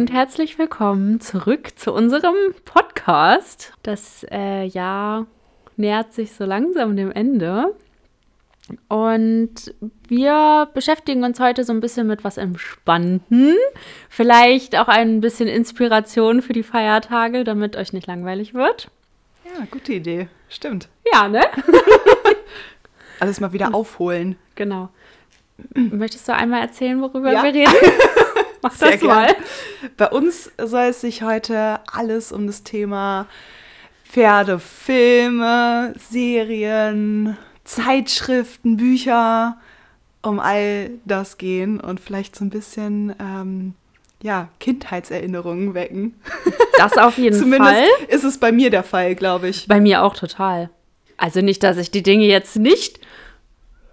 [0.00, 3.74] und herzlich willkommen zurück zu unserem Podcast.
[3.82, 5.26] Das äh, Jahr
[5.76, 7.74] nähert sich so langsam dem Ende.
[8.88, 9.74] Und
[10.08, 13.54] wir beschäftigen uns heute so ein bisschen mit was Entspannten.
[14.08, 18.90] Vielleicht auch ein bisschen Inspiration für die Feiertage, damit euch nicht langweilig wird.
[19.44, 20.28] Ja, gute Idee.
[20.48, 20.88] Stimmt.
[21.12, 21.42] Ja, ne?
[23.20, 24.36] Alles mal wieder aufholen.
[24.54, 24.88] Genau.
[25.74, 27.42] Möchtest du einmal erzählen, worüber Ja.
[27.42, 27.74] wir reden?
[28.62, 29.36] Mach Sehr das mal.
[29.96, 33.26] Bei uns soll es sich heute alles um das Thema
[34.04, 39.56] Pferdefilme, Serien, Zeitschriften, Bücher,
[40.22, 43.74] um all das gehen und vielleicht so ein bisschen ähm,
[44.22, 46.14] ja, Kindheitserinnerungen wecken.
[46.76, 47.88] Das auf jeden Zumindest Fall.
[48.08, 49.66] ist es bei mir der Fall, glaube ich.
[49.66, 50.70] Bei mir auch total.
[51.16, 52.99] Also nicht, dass ich die Dinge jetzt nicht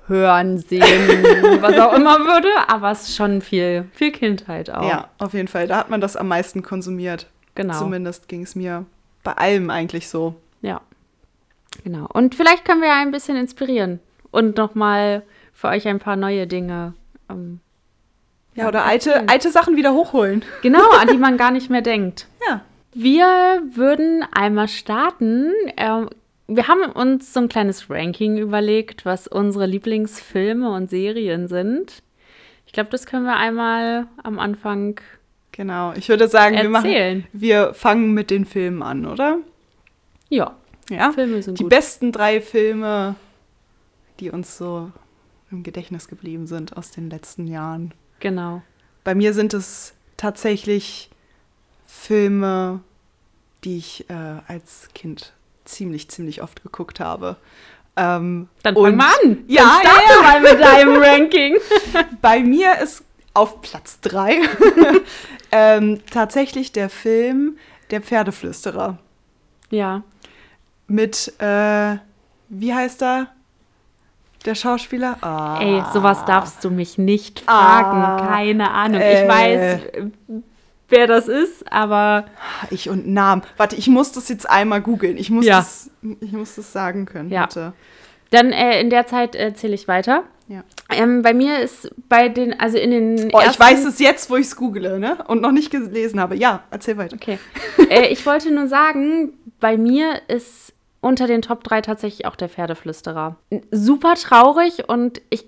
[0.08, 0.82] hören, sehen,
[1.62, 4.88] was auch immer würde, aber es ist schon viel, viel Kindheit auch.
[4.88, 5.68] Ja, auf jeden Fall.
[5.68, 7.28] Da hat man das am meisten konsumiert.
[7.56, 7.78] genau.
[7.78, 8.86] Zumindest ging es mir
[9.24, 10.36] bei allem eigentlich so.
[10.62, 10.82] Ja.
[11.84, 12.08] Genau.
[12.14, 14.00] Und vielleicht können wir ja ein bisschen inspirieren
[14.32, 16.94] und nochmal für euch ein paar neue Dinge.
[17.30, 17.60] Ähm,
[18.56, 20.44] Ja, oder alte, alte Sachen wieder hochholen.
[20.62, 22.28] genau, an die man gar nicht mehr denkt.
[22.50, 22.62] Ja.
[22.94, 25.52] Wir würden einmal starten.
[25.76, 26.10] Ähm,
[26.48, 32.02] wir haben uns so ein kleines Ranking überlegt, was unsere Lieblingsfilme und Serien sind.
[32.66, 35.00] Ich glaube, das können wir einmal am Anfang
[35.52, 35.94] Genau.
[35.94, 39.40] Ich würde sagen, wir, machen, wir fangen mit den Filmen an, oder?
[40.30, 40.56] Ja,
[40.90, 41.12] Ja.
[41.14, 41.72] Filme sind Die gut.
[41.72, 43.16] besten drei Filme,
[44.20, 44.92] die uns so
[45.50, 47.94] im Gedächtnis geblieben sind aus den letzten Jahren.
[48.20, 48.62] Genau.
[49.04, 51.10] Bei mir sind es tatsächlich
[51.88, 52.82] Filme,
[53.64, 54.14] die ich äh,
[54.48, 55.34] als Kind
[55.68, 57.36] ziemlich, ziemlich oft geguckt habe.
[57.96, 59.44] Ähm, Dann fang mal an.
[59.48, 61.58] Ja, Dann starte ja, mal mit deinem Ranking.
[62.22, 64.36] Bei mir ist auf Platz drei
[65.52, 67.58] ähm, tatsächlich der Film
[67.92, 68.98] Der Pferdeflüsterer
[69.70, 70.02] Ja.
[70.88, 71.98] mit, äh,
[72.50, 73.28] wie heißt er?
[74.46, 75.18] Der Schauspieler?
[75.22, 75.60] Ah.
[75.62, 78.02] Ey, sowas darfst du mich nicht fragen.
[78.02, 78.28] Ah.
[78.28, 79.02] Keine Ahnung.
[79.02, 79.24] Äh.
[79.24, 79.82] Ich weiß,
[80.90, 82.26] wer das ist, aber
[82.70, 83.44] Ich und Namen.
[83.58, 85.18] Warte, ich muss das jetzt einmal googeln.
[85.18, 85.58] Ich muss Ja.
[85.58, 85.90] das,
[86.22, 87.30] ich muss das sagen können.
[87.32, 87.46] Ja.
[87.46, 87.74] Bitte.
[88.32, 90.24] dann äh, in der Zeit erzähle ich weiter.
[90.50, 90.64] Ja.
[90.90, 94.38] Ähm, bei mir ist bei den, also in den Oh, ich weiß es jetzt, wo
[94.38, 95.18] ich es google, ne?
[95.28, 96.36] Und noch nicht gelesen habe.
[96.38, 97.16] Ja, erzähl weiter.
[97.16, 97.38] Okay.
[97.90, 102.48] äh, ich wollte nur sagen, bei mir ist unter den Top 3 tatsächlich auch der
[102.48, 103.36] Pferdeflüsterer.
[103.72, 105.46] Super traurig und ich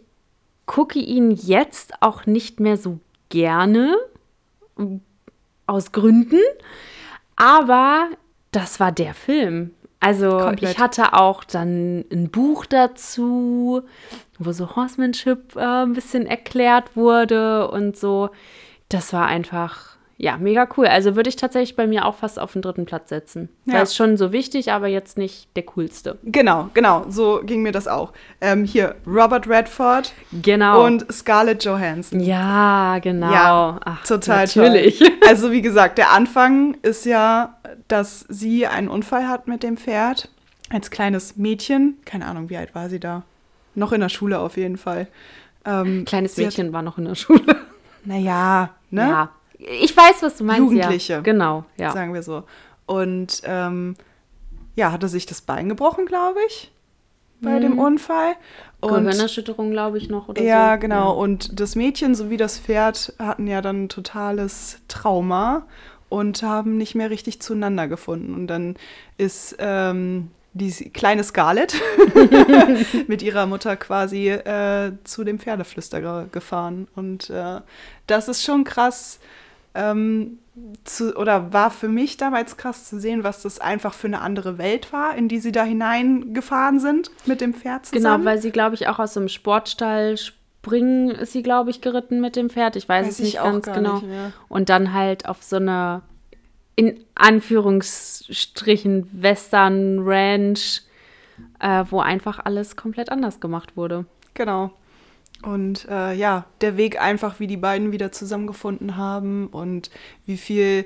[0.65, 3.95] gucke ihn jetzt auch nicht mehr so gerne.
[5.69, 6.41] Aus Gründen.
[7.35, 8.09] Aber
[8.51, 9.71] das war der Film.
[9.99, 10.71] Also Komplett.
[10.71, 13.81] ich hatte auch dann ein Buch dazu,
[14.37, 18.29] wo so Horsemanship äh, ein bisschen erklärt wurde und so.
[18.87, 20.85] Das war einfach, ja, mega cool.
[20.85, 23.47] Also würde ich tatsächlich bei mir auch fast auf den dritten Platz setzen.
[23.65, 23.75] Ja.
[23.75, 26.17] Weil es schon so wichtig, aber jetzt nicht der coolste.
[26.23, 27.05] Genau, genau.
[27.07, 28.11] So ging mir das auch.
[28.41, 30.85] Ähm, hier, Robert Redford Genau.
[30.85, 32.19] und Scarlett Johansson.
[32.19, 33.31] ja, genau.
[33.31, 34.99] Ja, Ach, total natürlich.
[34.99, 35.07] Toll.
[35.29, 37.57] Also wie gesagt, der Anfang ist ja,
[37.87, 40.27] dass sie einen Unfall hat mit dem Pferd.
[40.69, 41.97] Als kleines Mädchen.
[42.03, 43.23] Keine Ahnung, wie alt war sie da?
[43.73, 45.07] Noch in der Schule auf jeden Fall.
[45.65, 47.41] Ähm, Kleines Mädchen war noch in der Schule.
[47.47, 47.57] Hat,
[48.05, 49.01] naja, ne?
[49.01, 49.29] Ja.
[49.59, 50.59] Ich weiß, was du meinst.
[50.61, 51.13] Jugendliche.
[51.13, 51.19] Ja.
[51.21, 51.91] Genau, ja.
[51.91, 52.43] Sagen wir so.
[52.85, 53.95] Und ähm,
[54.75, 56.71] ja, hatte sich das Bein gebrochen, glaube ich,
[57.41, 57.61] bei Mhm.
[57.61, 58.33] dem Unfall.
[58.81, 60.79] Und Gehirnerschütterung, glaube ich, noch oder Ja, so.
[60.79, 61.13] genau.
[61.13, 65.67] Und das Mädchen sowie das Pferd hatten ja dann ein totales Trauma
[66.07, 68.33] und haben nicht mehr richtig zueinander gefunden.
[68.33, 68.77] Und dann
[69.17, 71.75] ist ähm, die kleine Scarlett
[73.07, 76.87] mit ihrer Mutter quasi äh, zu dem Pferdeflüsterer gefahren.
[76.95, 77.59] Und äh,
[78.07, 79.19] das ist schon krass.
[79.73, 80.39] Ähm,
[80.83, 84.57] zu, oder war für mich damals krass zu sehen, was das einfach für eine andere
[84.57, 88.17] Welt war, in die sie da hineingefahren sind mit dem Pferd zusammen.
[88.21, 92.19] Genau, weil sie, glaube ich, auch aus dem Sportstall springen ist sie, glaube ich, geritten
[92.19, 92.75] mit dem Pferd.
[92.75, 94.01] Ich weiß, es nicht ganz genau.
[94.49, 96.01] Und dann halt auf so eine,
[96.75, 100.81] in Anführungsstrichen, Western Ranch,
[101.59, 104.05] äh, wo einfach alles komplett anders gemacht wurde.
[104.33, 104.71] Genau.
[105.41, 109.89] Und äh, ja, der Weg einfach, wie die beiden wieder zusammengefunden haben und
[110.25, 110.85] wie viel,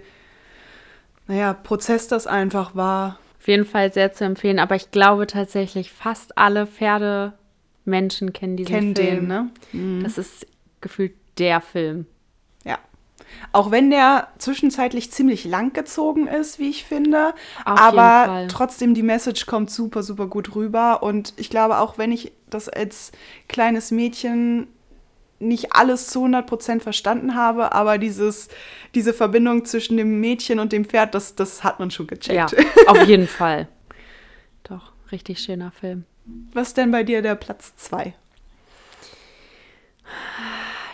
[1.27, 3.17] naja, Prozess das einfach war.
[3.39, 4.59] Auf jeden Fall sehr zu empfehlen.
[4.59, 9.15] Aber ich glaube tatsächlich, fast alle Pferdemenschen kennen diesen Kennen Film.
[9.19, 9.49] den, ne?
[9.71, 10.03] Mhm.
[10.03, 10.45] Das ist
[10.81, 12.05] gefühlt der Film.
[12.63, 12.77] Ja.
[13.51, 17.33] Auch wenn der zwischenzeitlich ziemlich lang gezogen ist, wie ich finde.
[17.65, 21.01] Auf jeden aber trotzdem, die Message kommt super, super gut rüber.
[21.01, 23.11] Und ich glaube, auch wenn ich das als
[23.47, 24.67] kleines Mädchen
[25.39, 28.49] nicht alles zu 100% verstanden habe, aber dieses,
[28.95, 32.53] diese Verbindung zwischen dem Mädchen und dem Pferd, das, das hat man schon gecheckt.
[32.53, 33.67] Ja, auf jeden Fall.
[34.63, 36.05] Doch, richtig schöner Film.
[36.53, 38.13] Was ist denn bei dir der Platz 2?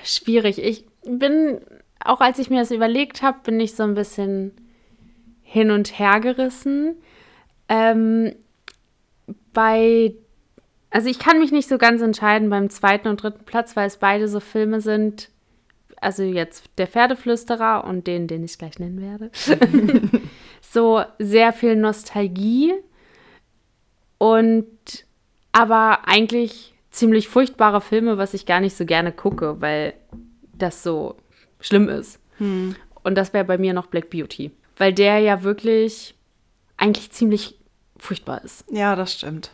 [0.04, 0.58] Schwierig.
[0.60, 1.62] Ich bin,
[2.04, 4.52] auch als ich mir das überlegt habe, bin ich so ein bisschen
[5.44, 6.96] hin und her gerissen.
[7.68, 8.34] Ähm,
[9.54, 10.14] bei
[10.92, 13.98] also ich kann mich nicht so ganz entscheiden beim zweiten und dritten Platz, weil es
[13.98, 15.30] beide so Filme sind.
[16.02, 19.32] Also jetzt der Pferdeflüsterer und den, den ich gleich nennen werde.
[20.62, 22.74] so sehr viel Nostalgie
[24.18, 24.66] und
[25.52, 29.94] aber eigentlich ziemlich furchtbare Filme, was ich gar nicht so gerne gucke, weil
[30.54, 31.18] das so
[31.60, 32.20] schlimm ist.
[32.38, 32.76] Hm.
[33.04, 36.16] Und das wäre bei mir noch Black Beauty, weil der ja wirklich
[36.78, 37.60] eigentlich ziemlich
[37.98, 38.66] furchtbar ist.
[38.72, 39.52] Ja, das stimmt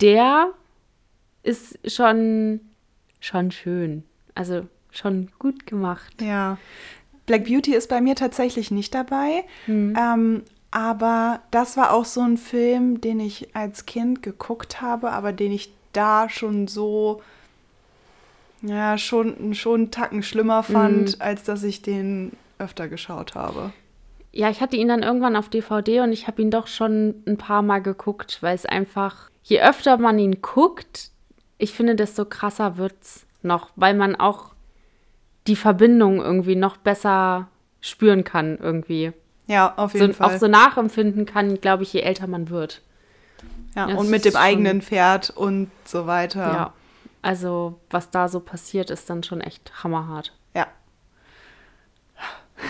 [0.00, 0.52] der
[1.42, 2.60] ist schon,
[3.20, 4.04] schon schön.
[4.34, 6.20] Also schon gut gemacht.
[6.20, 6.58] Ja.
[7.26, 9.44] Black Beauty ist bei mir tatsächlich nicht dabei.
[9.66, 9.96] Mhm.
[9.98, 15.32] Ähm, aber das war auch so ein Film, den ich als Kind geguckt habe, aber
[15.32, 17.22] den ich da schon so,
[18.62, 21.22] ja, schon, schon einen Tacken schlimmer fand, mhm.
[21.22, 23.72] als dass ich den öfter geschaut habe.
[24.32, 27.38] Ja, ich hatte ihn dann irgendwann auf DVD und ich habe ihn doch schon ein
[27.38, 31.10] paar Mal geguckt, weil es einfach je öfter man ihn guckt,
[31.56, 34.52] ich finde, desto krasser wird es noch, weil man auch
[35.46, 37.48] die Verbindung irgendwie noch besser
[37.80, 39.12] spüren kann irgendwie.
[39.46, 40.34] Ja, auf jeden so, Fall.
[40.34, 42.82] Auch so nachempfinden kann, glaube ich, je älter man wird.
[43.74, 46.40] Ja, das und mit dem eigenen Pferd und so weiter.
[46.40, 46.72] Ja,
[47.22, 50.34] also was da so passiert, ist dann schon echt hammerhart.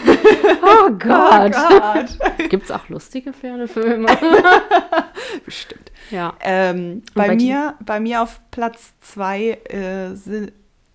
[0.07, 0.15] Ja.
[0.63, 1.55] oh Gott.
[1.57, 2.19] Oh Gott.
[2.51, 4.07] Gibt es auch lustige Pferdefilme?
[5.45, 5.93] Bestimmt.
[6.11, 6.35] Ja.
[6.41, 10.53] Ähm, bei, bei, mir, bei mir auf Platz zwei äh, sind,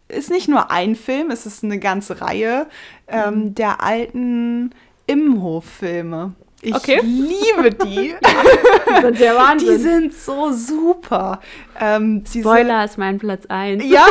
[0.08, 2.68] ist nicht nur ein Film, es ist eine ganze Reihe
[3.08, 3.56] ähm, mhm.
[3.56, 4.72] der alten
[5.08, 6.34] Imhof-Filme.
[6.62, 7.02] Ich okay.
[7.04, 8.16] liebe die.
[8.88, 9.70] die sind der Wahnsinn.
[9.70, 11.42] Die sind so super.
[11.80, 13.84] Ähm, Spoiler ist mein Platz 1.
[13.86, 14.06] Ja.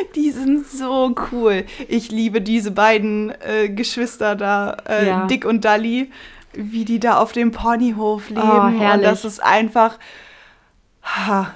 [0.14, 1.64] die sind so cool.
[1.88, 5.26] Ich liebe diese beiden äh, Geschwister da, äh, ja.
[5.26, 6.10] Dick und Dully
[6.52, 8.80] wie die da auf dem Ponyhof oh, leben.
[8.80, 9.98] Oh, und das ist einfach.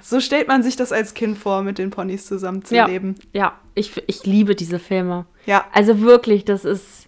[0.01, 3.15] So stellt man sich das als Kind vor, mit den Ponys zusammen zu ja, leben.
[3.33, 5.27] Ja, ich, ich liebe diese Filme.
[5.47, 5.67] Ja.
[5.73, 7.04] Also wirklich, das ist,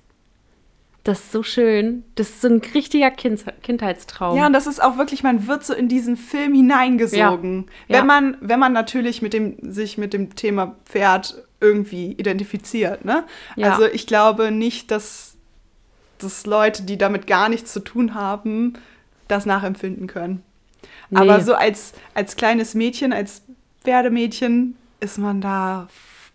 [1.06, 2.04] das ist so schön.
[2.16, 4.36] Das ist so ein richtiger kind, Kindheitstraum.
[4.36, 7.66] Ja, und das ist auch wirklich, man wird so in diesen Film hineingesogen.
[7.66, 7.72] Ja.
[7.88, 8.04] Wenn, ja.
[8.04, 13.04] Man, wenn man natürlich mit dem, sich mit dem Thema Pferd irgendwie identifiziert.
[13.04, 13.24] Ne?
[13.54, 13.72] Ja.
[13.72, 15.36] Also ich glaube nicht, dass
[16.18, 18.74] dass Leute, die damit gar nichts zu tun haben,
[19.28, 20.42] das nachempfinden können.
[21.10, 21.18] Nee.
[21.18, 23.42] Aber so als, als kleines Mädchen, als
[23.84, 25.88] Pferdemädchen, ist man da,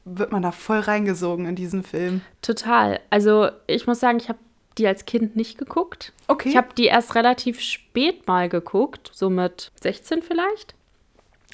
[0.06, 2.22] wird man da voll reingesogen in diesen Film.
[2.42, 3.00] Total.
[3.10, 4.38] Also ich muss sagen, ich habe
[4.82, 6.12] die als Kind nicht geguckt.
[6.28, 6.50] Okay.
[6.50, 10.74] Ich habe die erst relativ spät mal geguckt, so mit 16 vielleicht.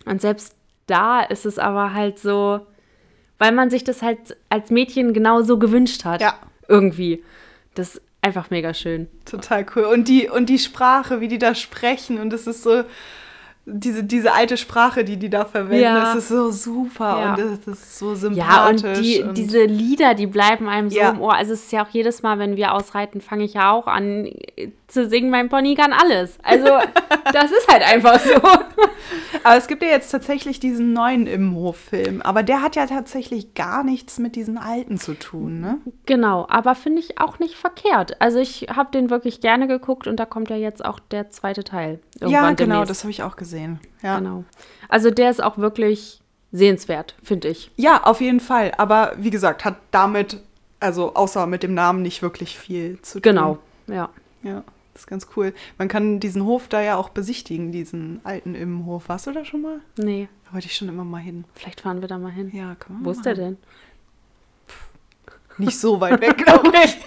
[0.06, 0.56] Und selbst
[0.88, 2.66] da ist es aber halt so,
[3.38, 6.22] weil man sich das halt als Mädchen genau so gewünscht hat.
[6.22, 6.40] Ja.
[6.68, 7.24] Irgendwie.
[7.76, 9.08] Das einfach mega schön.
[9.26, 9.84] Total cool.
[9.84, 12.20] Und die, und die Sprache, wie die da sprechen.
[12.20, 12.84] Und es ist so,
[13.70, 16.00] diese, diese alte Sprache, die die da verwenden, ja.
[16.00, 17.30] das ist so super ja.
[17.32, 18.82] und das ist so sympathisch.
[18.82, 21.10] Ja, und, die, und diese Lieder, die bleiben einem so ja.
[21.10, 21.34] im Ohr.
[21.34, 24.32] Also es ist ja auch jedes Mal, wenn wir ausreiten, fange ich ja auch an
[24.88, 26.38] zu singen, mein Pony kann alles.
[26.44, 26.66] Also
[27.34, 28.36] das ist halt einfach so.
[29.44, 33.84] Aber es gibt ja jetzt tatsächlich diesen neuen Imhof-Film, aber der hat ja tatsächlich gar
[33.84, 35.78] nichts mit diesen alten zu tun, ne?
[36.06, 38.22] Genau, aber finde ich auch nicht verkehrt.
[38.22, 41.64] Also ich habe den wirklich gerne geguckt und da kommt ja jetzt auch der zweite
[41.64, 42.00] Teil.
[42.22, 42.90] Ja, genau, demnächst.
[42.90, 43.80] das habe ich auch gesehen.
[44.02, 44.20] Ja.
[44.20, 44.46] Genau.
[44.90, 47.72] Also der ist auch wirklich sehenswert, finde ich.
[47.76, 48.72] Ja, auf jeden Fall.
[48.78, 50.42] Aber wie gesagt, hat damit,
[50.80, 53.22] also außer mit dem Namen, nicht wirklich viel zu tun.
[53.22, 54.10] Genau, ja.
[54.44, 54.64] Ja.
[54.98, 55.54] Das ist ganz cool.
[55.78, 59.10] Man kann diesen Hof da ja auch besichtigen, diesen alten Immenhof.
[59.10, 59.80] Warst du da schon mal?
[59.96, 60.28] Nee.
[60.46, 61.46] Da wollte ich schon immer mal hin.
[61.54, 62.50] Vielleicht fahren wir da mal hin.
[62.52, 63.02] Ja, komm.
[63.06, 63.58] Wo ist der denn?
[65.60, 66.98] Nicht so weit weg, glaube ich.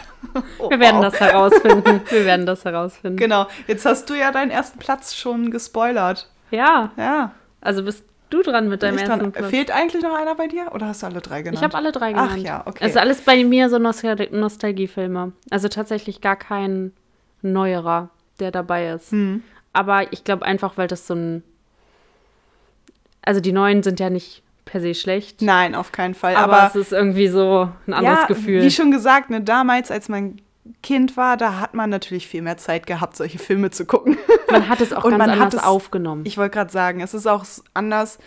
[0.61, 1.11] Oh, wir werden wow.
[1.11, 2.01] das herausfinden.
[2.09, 3.17] Wir werden das herausfinden.
[3.17, 3.49] Genau.
[3.67, 6.31] Jetzt hast du ja deinen ersten Platz schon gespoilert.
[6.53, 6.93] Ja.
[6.97, 7.33] Ja.
[7.61, 9.33] Also bist du dran mit deinem ersten dran.
[9.33, 9.51] Platz.
[9.51, 11.59] Fehlt eigentlich noch einer bei dir oder hast du alle drei genannt?
[11.59, 12.31] Ich habe alle drei genannt.
[12.35, 12.85] Ach ja, okay.
[12.85, 15.33] Also alles bei mir so Nostal Nostalgiefilme.
[15.51, 16.93] Also tatsächlich gar kein
[17.43, 19.13] neuerer, der dabei ist.
[19.13, 19.43] Hm.
[19.73, 21.43] Aber ich glaube einfach, weil das so ein.
[23.23, 25.43] Also die neuen sind ja nicht per se schlecht.
[25.43, 26.37] Nein, auf keinen Fall.
[26.37, 28.63] Aber, aber es ist irgendwie so ein anderes ja, Gefühl.
[28.63, 30.41] Wie schon gesagt, ne, damals, als man
[30.83, 34.17] Kind war, da hat man natürlich viel mehr Zeit gehabt, solche Filme zu gucken.
[34.51, 36.23] Man hat es auch ganz anders es, aufgenommen.
[36.25, 37.45] Ich wollte gerade sagen, es ist auch
[37.75, 38.19] anders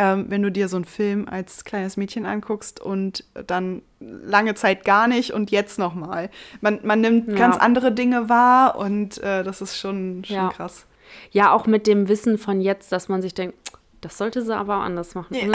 [0.00, 4.84] ähm, wenn du dir so einen Film als kleines Mädchen anguckst und dann lange Zeit
[4.84, 6.30] gar nicht und jetzt nochmal.
[6.60, 7.34] Man, man nimmt Ja.
[7.34, 10.48] ganz andere Dinge wahr und äh, das ist schon, schon Ja.
[10.50, 10.86] krass.
[11.32, 13.56] Ja, auch mit dem Wissen von jetzt, dass man sich denkt,
[14.00, 15.34] das sollte sie aber anders machen.
[15.36, 15.52] Ja.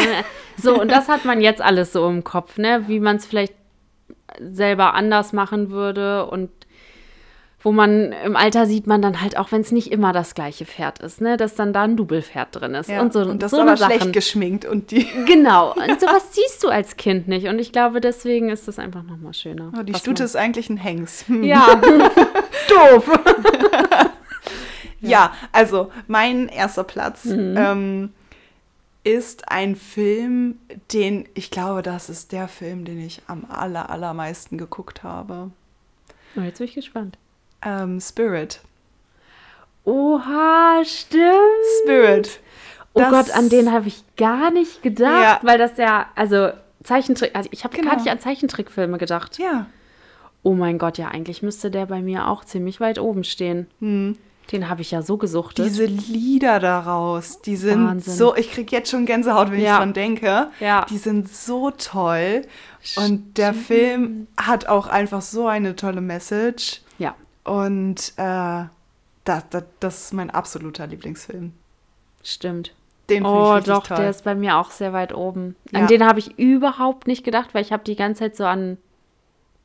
[0.58, 2.84] So, und das hat man jetzt alles so im Kopf, ne?
[2.88, 3.54] Wie man es vielleicht
[4.40, 6.50] selber anders machen würde und
[7.64, 10.66] wo man im Alter sieht man dann halt auch, wenn es nicht immer das gleiche
[10.66, 13.02] Pferd ist, ne, dass dann da ein Doublepferd drin ist Ja.
[13.02, 14.12] und so und das so aber eine schlecht Sachen.
[14.12, 18.50] geschminkt und die, Genau, und sowas siehst du als Kind nicht und ich glaube, deswegen
[18.50, 19.72] ist das einfach noch mal schöner.
[19.80, 21.28] oh, die Stute man- ist eigentlich ein Hengst.
[21.30, 21.44] Hm.
[21.44, 21.76] Ja,
[22.70, 23.10] doof.
[25.02, 27.56] Ja, also mein erster Platz Mhm.
[27.58, 28.14] ähm,
[29.04, 30.60] ist ein Film,
[30.94, 35.52] den ich glaube, das ist der Film, den ich am aller, allermeisten geguckt habe.
[36.38, 37.18] Oh, jetzt bin ich gespannt.
[37.66, 38.60] Ähm, Spirit.
[39.86, 41.34] Oha, stimmt.
[41.84, 42.40] Spirit.
[42.94, 45.40] Oh Das- Gott, an den habe ich gar nicht gedacht, Ja.
[45.42, 46.50] weil das ja, also
[46.84, 47.90] Zeichentrick, also ich habe Genau.
[47.92, 49.40] gar nicht an Zeichentrickfilme gedacht.
[49.40, 49.66] Ja.
[50.44, 53.68] Oh mein Gott, ja, eigentlich müsste der bei mir auch ziemlich weit oben stehen.
[53.80, 54.18] Hm.
[54.52, 55.66] Den habe ich ja so gesuchtet.
[55.66, 58.14] Diese Lieder daraus, die sind Wahnsinn.
[58.14, 59.72] so, ich kriege jetzt schon Gänsehaut, wenn Ja.
[59.74, 60.48] ich dran denke.
[60.60, 60.86] Ja.
[60.90, 62.42] Die sind so toll.
[62.98, 63.66] Und der Stimmt.
[63.66, 66.82] Film hat auch einfach so eine tolle Message.
[67.44, 68.64] Und äh,
[69.26, 71.54] das, das, das ist mein absoluter Lieblingsfilm.
[72.24, 72.74] stimmt.
[73.10, 73.98] Den Oh ich doch, toll.
[73.98, 75.58] der ist bei mir auch sehr weit oben.
[75.72, 75.82] Ja.
[75.82, 78.78] An den habe ich überhaupt nicht gedacht, weil ich habe die ganze Zeit so an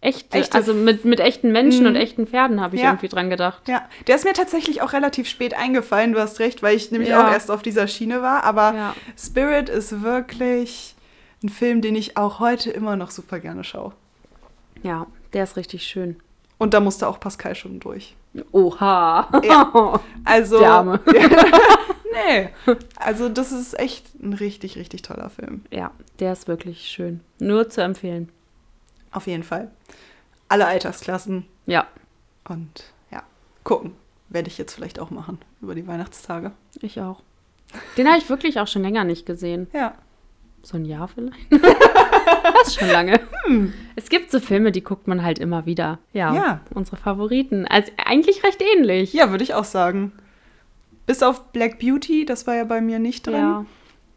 [0.01, 1.87] echte, Echte also mit, mit echten Menschen Mhm.
[1.91, 2.89] und echten Pferden habe ich Ja.
[2.91, 3.69] irgendwie dran gedacht.
[3.69, 7.11] Ja, der ist mir tatsächlich auch relativ spät eingefallen, du hast recht, weil ich nämlich
[7.11, 7.29] Ja.
[7.29, 8.43] auch erst auf dieser Schiene war.
[8.43, 8.95] Aber.
[9.17, 10.97] Spirit ist wirklich
[11.45, 13.93] ein Film, den ich auch heute immer noch super gerne schaue.
[14.83, 16.17] Ja, der ist richtig schön.
[16.59, 18.17] Und da musste auch Pascal schon durch.
[18.53, 19.29] Oha.
[19.45, 20.01] Ja.
[20.25, 20.59] Also.
[20.59, 21.01] Der Arme.
[22.13, 22.49] nee.
[22.97, 25.65] Also, das ist echt ein richtig, richtig toller Film.
[25.71, 27.21] Ja, der ist wirklich schön.
[27.39, 28.29] Nur zu empfehlen.
[29.13, 29.71] Auf jeden Fall.
[30.49, 31.47] Alle Altersklassen.
[31.67, 31.87] Ja,
[32.49, 33.23] Und ja,
[33.65, 33.95] gucken.
[34.31, 36.53] Werde ich jetzt vielleicht auch machen über die Weihnachtstage.
[36.83, 37.23] ich auch.
[37.97, 39.69] Den habe ich wirklich auch schon länger nicht gesehen.
[39.73, 39.95] Ja.
[40.63, 41.51] So ein Jahr vielleicht.
[42.43, 43.21] das ist schon lange.
[43.97, 45.99] Es gibt so Filme, die guckt man halt immer wieder.
[46.13, 46.61] Ja, Ja.
[46.75, 47.67] unsere Favoriten.
[47.67, 49.13] Also eigentlich recht ähnlich.
[49.13, 50.13] Ja, würde ich auch sagen.
[51.07, 53.35] Bis auf Black Beauty, das war ja bei mir nicht drin.
[53.37, 53.65] Ja.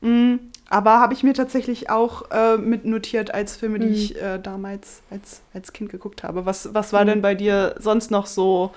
[0.02, 0.40] Mm,
[0.70, 3.94] aber habe ich mir tatsächlich auch äh, mit notiert als Filme, die Mhm.
[3.94, 6.46] ich äh, damals als, als Kind geguckt habe.
[6.46, 7.08] Was, was war Mhm.
[7.08, 8.72] denn bei dir sonst noch so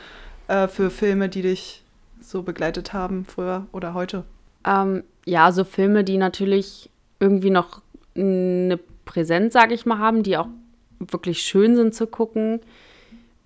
[0.48, 1.82] äh, für Filme, die dich
[2.20, 4.24] so begleitet haben, früher oder heute?
[4.66, 7.80] Ähm, ja, so Filme, die natürlich irgendwie noch
[8.16, 10.48] eine Präsenz, sage ich mal, haben, die auch
[10.98, 12.60] wirklich schön sind zu gucken.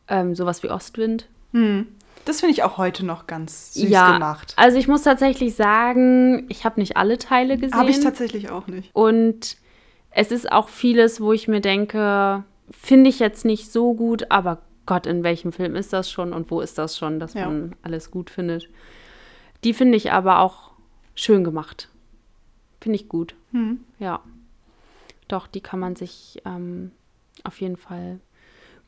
[0.08, 1.28] Ähm, sowas wie Ostwind.
[1.52, 1.86] Hm.
[2.24, 4.52] Das finde ich auch heute noch ganz süß ja, gemacht.
[4.56, 7.78] also ich muss tatsächlich sagen, ich habe nicht alle Teile gesehen.
[7.78, 8.90] Habe ich tatsächlich auch nicht.
[8.94, 9.56] Und
[10.10, 14.58] es ist auch vieles, wo ich mir denke, finde ich jetzt nicht so gut, aber
[14.84, 17.46] Gott, in welchem Film ist das schon und wo ist das schon, dass Ja.
[17.46, 18.68] man alles gut findet.
[19.64, 20.72] Die finde ich aber auch
[21.14, 21.88] schön gemacht.
[22.80, 23.34] Finde ich gut.
[23.52, 23.80] Hm.
[23.98, 24.20] Ja.
[25.28, 26.90] Doch, die kann man sich ähm,
[27.44, 28.18] auf jeden Fall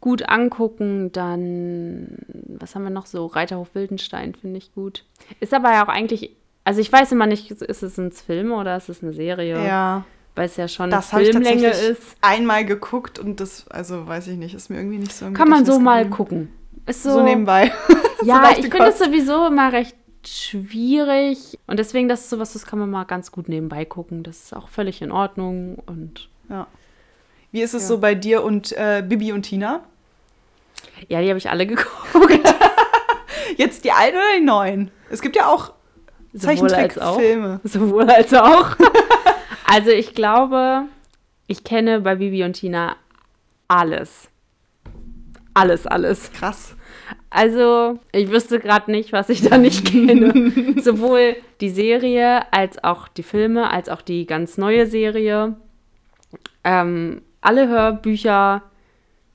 [0.00, 1.12] gut angucken.
[1.12, 2.18] Dann,
[2.58, 3.26] was haben wir noch so?
[3.26, 5.04] Reiterhof Wildenstein finde ich gut.
[5.40, 8.76] Ist aber ja auch eigentlich, also ich weiß immer nicht, ist es ein Film oder
[8.76, 9.62] ist es eine Serie?
[9.64, 10.04] Ja,
[10.34, 12.16] Weil es ja schon das ich Filmlänge tatsächlich ist.
[12.22, 15.64] einmal geguckt und das, also weiß ich nicht, ist mir irgendwie nicht so Kann man
[15.66, 16.16] so mal geblieben.
[16.16, 16.52] gucken.
[16.86, 17.70] Ist So, so, nebenbei.
[18.24, 19.94] ja, leichte ich finde es sowieso immer recht
[20.26, 21.58] schwierig.
[21.66, 24.22] Und deswegen, das ist sowas, das kann man mal ganz gut nebenbei gucken.
[24.22, 25.76] Das ist auch völlig in Ordnung.
[25.86, 26.66] Und Ja.
[27.52, 27.88] Wie ist es Ja.
[27.88, 29.80] so bei dir und äh, Bibi und Tina?
[31.08, 32.38] ja, die habe ich alle geguckt.
[33.56, 34.90] Jetzt die alten oder die neuen?
[35.10, 35.72] Es gibt ja auch
[36.32, 36.68] Sowohl.
[36.68, 37.60] Zeichentrickfilme.
[37.64, 38.76] Sowohl als auch.
[39.66, 40.82] also ich glaube,
[41.46, 42.96] ich kenne bei Bibi und Tina
[43.68, 44.28] alles.
[45.54, 46.32] Alles, alles.
[46.32, 46.76] Krass.
[47.28, 50.52] Also, ich wüsste gerade nicht, was ich da nicht kenne.
[50.80, 55.56] Sowohl die Serie als auch die Filme, als auch die ganz neue Serie.
[56.64, 58.62] Ähm, alle Hörbücher,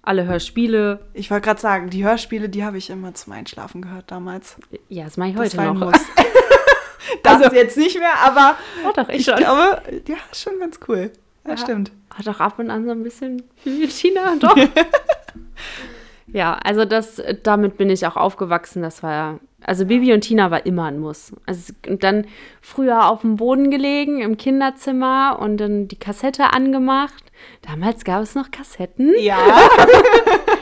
[0.01, 0.99] alle Hörspiele.
[1.13, 4.57] Ich wollte gerade sagen, die Hörspiele, die habe ich immer zum Einschlafen gehört damals.
[4.89, 5.91] Ja, das mache ich Das heute ein noch.
[5.91, 6.01] Muss.
[7.23, 8.55] das Also- jetzt nicht mehr, aber
[8.87, 9.37] Oh, doch, ich ich schon.
[9.37, 11.11] glaube, ja, ist schon ganz cool.
[11.45, 11.57] Ja, Ja.
[11.57, 11.91] stimmt.
[12.13, 14.55] Hat auch ab und an so ein bisschen Tina, doch.
[16.27, 18.81] ja, also das, damit bin ich auch aufgewachsen.
[18.81, 21.33] Das war ja, also Bibi und Tina war immer ein Muss.
[21.45, 22.25] Also und dann
[22.61, 27.23] früher auf dem Boden gelegen im Kinderzimmer und dann die Kassette angemacht.
[27.61, 29.13] Damals gab es noch Kassetten.
[29.19, 29.37] Ja.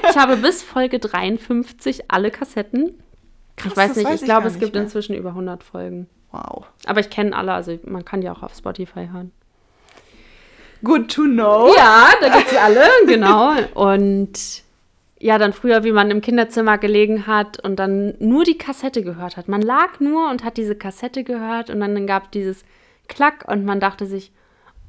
[0.09, 3.01] Ich habe bis Folge 53 alle Kassetten.
[3.55, 4.83] Krass, ich weiß nicht, weiß ich ich glaube, es gibt mehr.
[4.83, 6.07] inzwischen über 100 Folgen.
[6.31, 6.65] Wow.
[6.85, 9.31] Aber ich kenne alle, also man kann die auch auf Spotify hören.
[10.83, 11.73] Good to know.
[11.75, 13.53] Ja, da gibt es alle, genau.
[13.73, 14.62] Und
[15.23, 19.37] ja, dann früher, wie man im Kinderzimmer gelegen hat und dann nur die Kassette gehört
[19.37, 19.47] hat.
[19.47, 22.65] Man lag nur und hat diese Kassette gehört und dann gab dieses
[23.07, 24.33] Klack und man dachte sich,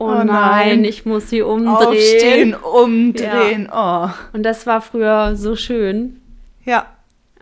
[0.01, 0.85] oh, Oh nein, nein.
[0.85, 1.77] ich muss sie umdrehen.
[1.77, 3.69] Aufstehen, umdrehen.
[3.73, 4.09] Oh.
[4.33, 6.21] Und das war früher so schön.
[6.65, 6.87] Ja.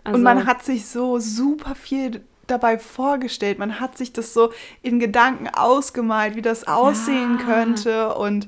[0.03, 3.57] Also, Und man hat sich so super viel dabei vorgestellt.
[3.57, 4.51] Man hat sich das so
[4.83, 7.45] in Gedanken ausgemalt, wie das aussehen Ja.
[7.45, 8.13] könnte.
[8.15, 8.47] Und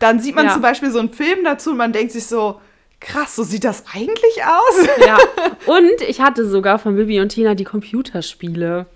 [0.00, 0.52] dann sieht man Ja.
[0.52, 2.60] zum Beispiel so einen Film dazu und man denkt sich so,
[3.00, 4.88] krass, so sieht das eigentlich aus?
[5.06, 5.18] Ja.
[5.66, 8.86] Und ich hatte sogar von Bibi und Tina die Computerspiele.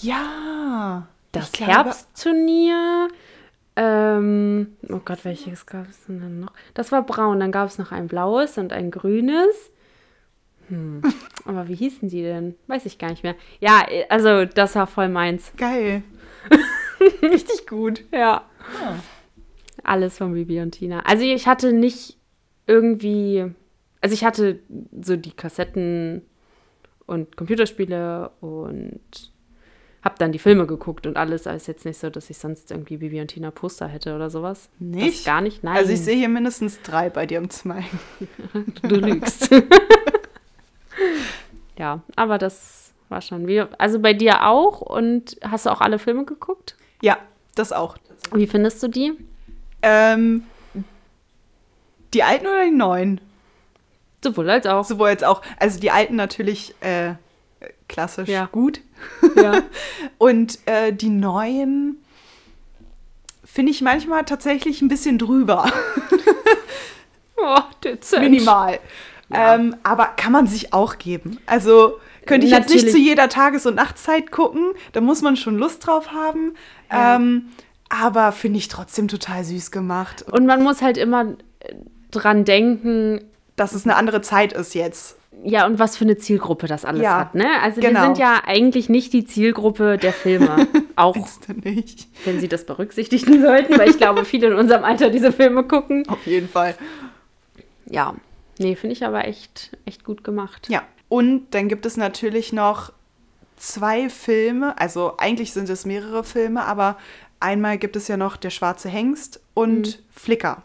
[0.00, 1.06] Ja.
[1.32, 3.08] Das glaube- Herbstturnier.
[3.74, 6.52] Ähm, oh Gott, welches gab es denn dann noch?
[6.74, 9.70] Das war braun, dann gab es noch ein blaues und ein grünes.
[10.68, 11.00] Hm.
[11.46, 12.54] Aber wie hießen die denn?
[12.66, 13.34] Weiß ich gar nicht mehr.
[13.60, 15.52] Ja, also das war voll meins.
[15.56, 16.02] Geil.
[17.22, 18.04] Richtig gut.
[18.12, 18.44] Ja.
[19.84, 21.00] Alles von Bibi und Tina.
[21.00, 22.16] Also ich hatte nicht
[22.66, 23.46] irgendwie,
[24.00, 24.60] also ich hatte
[25.00, 26.22] so die Kassetten
[27.06, 29.00] und Computerspiele und
[30.02, 31.46] habe dann die Filme geguckt und alles.
[31.46, 34.30] Aber ist jetzt nicht so, dass ich sonst irgendwie Bibi und Tina Poster hätte oder
[34.30, 34.68] sowas.
[34.78, 35.24] Das Nicht?
[35.24, 35.76] gar nicht, nein.
[35.76, 37.82] Also ich sehe hier mindestens drei bei dir im Zimmer.
[38.82, 39.50] du lügst.
[41.78, 45.98] ja, aber das war schon wie, also bei dir auch und hast du auch alle
[45.98, 46.76] Filme geguckt?
[47.00, 47.18] Ja,
[47.54, 47.96] das auch.
[48.32, 49.12] Wie findest du die?
[49.82, 50.44] Ähm,
[52.14, 53.20] die alten oder die neuen?
[54.22, 54.84] Sowohl als auch.
[54.84, 57.14] Sowohl jetzt auch, also die alten natürlich äh,
[57.88, 58.46] klassisch Ja.
[58.50, 58.80] gut.
[59.36, 59.62] Ja.
[60.18, 61.96] Und äh, die neuen
[63.44, 65.70] finde ich manchmal tatsächlich ein bisschen drüber.
[67.36, 68.22] Oh, dezent.
[68.22, 68.78] Minimal.
[69.28, 69.54] Ja.
[69.56, 71.40] Ähm, aber kann man sich auch geben.
[71.46, 72.92] Also könnte ich jetzt nicht Natürlich.
[72.92, 74.72] zu jeder Tages- und Nachtzeit gucken.
[74.92, 76.54] Da muss man schon Lust drauf haben.
[76.90, 77.16] Ja.
[77.16, 77.48] Ähm,
[77.88, 80.22] aber finde ich trotzdem total süß gemacht.
[80.30, 81.34] Und man muss halt immer
[82.12, 83.20] dran denken,
[83.56, 85.16] Dass es eine andere Zeit ist jetzt.
[85.44, 87.46] ja, und was für eine Zielgruppe das alles Ja, hat, ne?
[87.62, 88.00] Also genau.
[88.00, 90.68] wir sind ja eigentlich nicht die Zielgruppe der Filme.
[90.96, 91.16] Auch
[91.64, 92.06] nicht?
[92.24, 96.06] wenn sie das berücksichtigen sollten, weil ich glaube, viele in unserem Alter diese Filme gucken.
[96.08, 96.74] Auf jeden Fall.
[97.86, 98.14] Ja.
[98.58, 100.68] Nee, finde ich aber echt, echt gut gemacht.
[100.70, 100.82] Ja.
[101.08, 102.92] Und dann gibt es natürlich noch
[103.56, 104.78] zwei Filme.
[104.78, 106.96] Also eigentlich sind es mehrere Filme, aber
[107.40, 110.62] einmal gibt es ja noch Der schwarze Hengst und Flicker.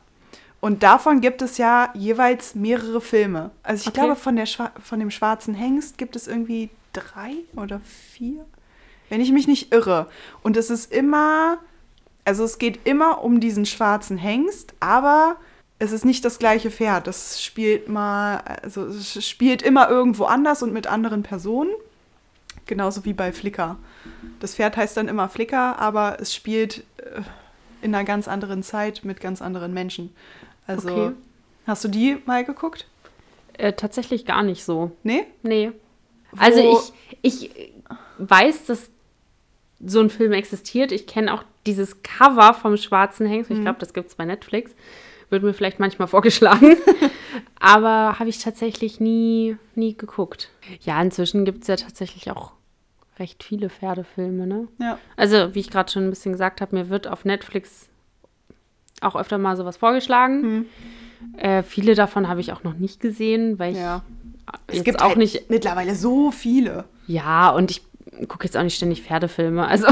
[0.59, 3.51] Und davon gibt es ja jeweils mehrere Filme.
[3.63, 3.99] Also ich Okay.
[4.01, 8.45] glaube, von, der Schwa von dem schwarzen Hengst gibt es irgendwie drei oder vier,
[9.09, 10.07] wenn ich mich nicht irre.
[10.41, 11.59] Und es ist immer,
[12.25, 15.35] also es geht immer um diesen schwarzen Hengst, aber
[15.79, 17.05] es ist nicht das gleiche Pferd.
[17.05, 21.69] Das spielt mal, also es spielt immer irgendwo anders und mit anderen Personen.
[22.65, 23.77] Genauso wie bei Flickr.
[24.39, 27.21] Das Pferd heißt dann immer Flickr, aber es spielt äh,
[27.81, 30.13] in einer ganz anderen Zeit mit ganz anderen Menschen.
[30.67, 31.12] Also, Okay.
[31.65, 32.86] hast du die mal geguckt?
[33.53, 34.91] Äh, tatsächlich gar nicht so.
[35.03, 35.25] Nee?
[35.41, 35.71] Nee.
[36.38, 36.82] Also Wo-
[37.21, 37.71] ich, ich
[38.19, 38.89] weiß, dass
[39.84, 40.91] so ein Film existiert.
[40.91, 43.49] Ich kenne auch dieses Cover vom Schwarzen Hengst.
[43.51, 44.75] Ich glaube, das gibt es bei Netflix.
[45.30, 46.75] Wird mir vielleicht manchmal vorgeschlagen.
[47.60, 50.49] Aber habe ich tatsächlich nie, nie geguckt.
[50.82, 52.51] Ja, inzwischen gibt es ja tatsächlich auch
[53.19, 54.67] recht viele Pferdefilme, ne?
[54.80, 54.99] Ja.
[55.15, 57.88] Also, wie ich gerade schon ein bisschen gesagt habe, mir wird auf Netflix
[59.01, 60.43] auch öfter mal sowas vorgeschlagen.
[60.43, 60.65] Hm.
[61.38, 64.03] Äh, viele davon habe ich auch noch nicht gesehen, weil ich ja.
[64.67, 66.86] Es gibt auch halt nicht mittlerweile so viele.
[67.07, 67.81] ja, und ich
[68.27, 69.67] gucke jetzt auch nicht ständig Pferdefilme.
[69.67, 69.88] Also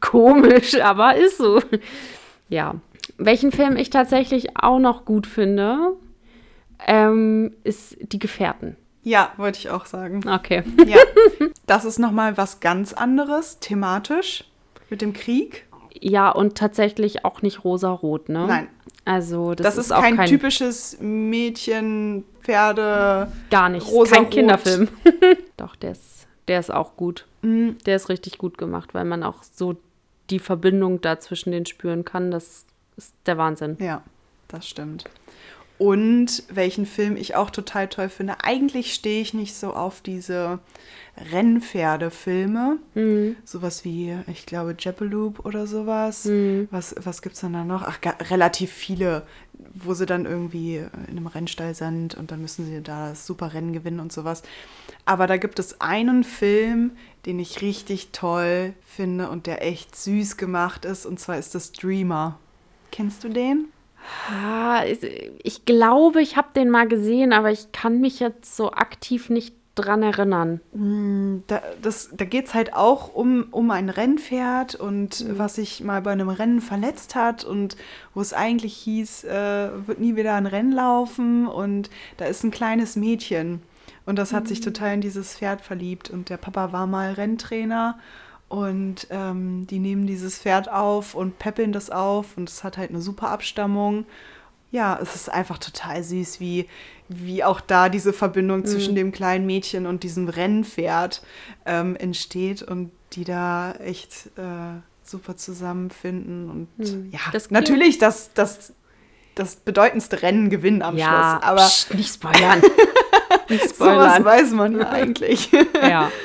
[0.00, 1.60] komisch, aber ist so.
[2.48, 2.74] Ja.
[3.16, 5.94] Welchen Film ich tatsächlich auch noch gut finde,
[6.86, 8.76] ähm, ist Die Gefährten.
[9.02, 10.28] Ja, wollte ich auch sagen.
[10.28, 10.62] Okay.
[10.86, 10.98] Ja.
[11.66, 14.42] Das ist nochmal was ganz anderes, thematisch,
[14.88, 15.66] mit dem Krieg.
[16.00, 18.46] Ja, und tatsächlich auch nicht rosarot, ne?
[18.46, 18.68] Nein.
[19.04, 23.30] Also, das, Das, ist, ist, auch kein, kein, typisches Mädchen, Pferde.
[23.50, 23.86] gar nicht.
[23.86, 24.24] rosarot.
[24.24, 24.88] Kein Kinderfilm.
[25.56, 27.26] Doch, der ist, der ist auch gut.
[27.42, 27.78] Mhm.
[27.86, 29.76] Der ist richtig gut gemacht, weil man auch so
[30.30, 32.30] die Verbindung da zwischen den spüren kann.
[32.30, 33.76] Das ist der Wahnsinn.
[33.80, 34.02] Ja,
[34.48, 35.04] das stimmt.
[35.80, 38.44] Und welchen Film ich auch total toll finde.
[38.44, 40.58] Eigentlich stehe ich nicht so auf diese
[41.32, 42.76] Rennpferdefilme.
[42.94, 43.36] Mhm.
[43.46, 46.26] Sowas wie, ich glaube, Jappeloop oder sowas.
[46.26, 46.68] Mhm.
[46.70, 47.82] Was, was gibt es denn da noch?
[47.82, 49.22] Ach, relativ viele,
[49.72, 53.54] wo sie dann irgendwie in einem Rennstall sind und dann müssen sie da das super
[53.54, 54.42] Rennen gewinnen und sowas.
[55.06, 56.90] Aber da gibt es einen Film,
[57.24, 61.06] den ich richtig toll finde und der echt süß gemacht ist.
[61.06, 62.38] Und zwar ist das Dreamer.
[62.92, 63.68] Kennst du den?
[65.42, 69.54] Ich- glaube, ich habe den mal gesehen, aber ich kann mich jetzt so aktiv nicht
[69.76, 70.60] dran erinnern.
[71.46, 75.38] Da, das, da geht es halt auch um, um ein Rennpferd und Mhm.
[75.38, 77.76] was sich mal bei einem Rennen verletzt hat und
[78.12, 82.50] wo es eigentlich hieß, äh, wird nie wieder ein Rennen laufen und da ist ein
[82.50, 83.62] kleines Mädchen
[84.06, 84.48] und das hat Mhm.
[84.48, 87.98] sich total in dieses Pferd verliebt und der Papa war mal Renntrainer
[88.50, 92.90] und ähm, die nehmen dieses Pferd auf und peppeln das auf und es hat halt
[92.90, 94.06] eine super Abstammung.
[94.72, 96.68] Ja, es ist einfach total süß, wie,
[97.08, 101.22] wie auch da diese Verbindung zwischen dem kleinen Mädchen und diesem Rennpferd
[101.64, 106.50] ähm, entsteht und die da echt äh, super zusammenfinden.
[106.50, 107.08] Und Hm.
[107.12, 108.72] ja, Das natürlich das, das,
[109.36, 111.48] das bedeutendste Rennen gewinnen am ja, Schluss.
[111.48, 112.62] Aber pst, nicht spoilern.
[113.48, 114.24] nicht sowas spoilern.
[114.24, 115.50] weiß man ja eigentlich.
[115.80, 116.10] Ja.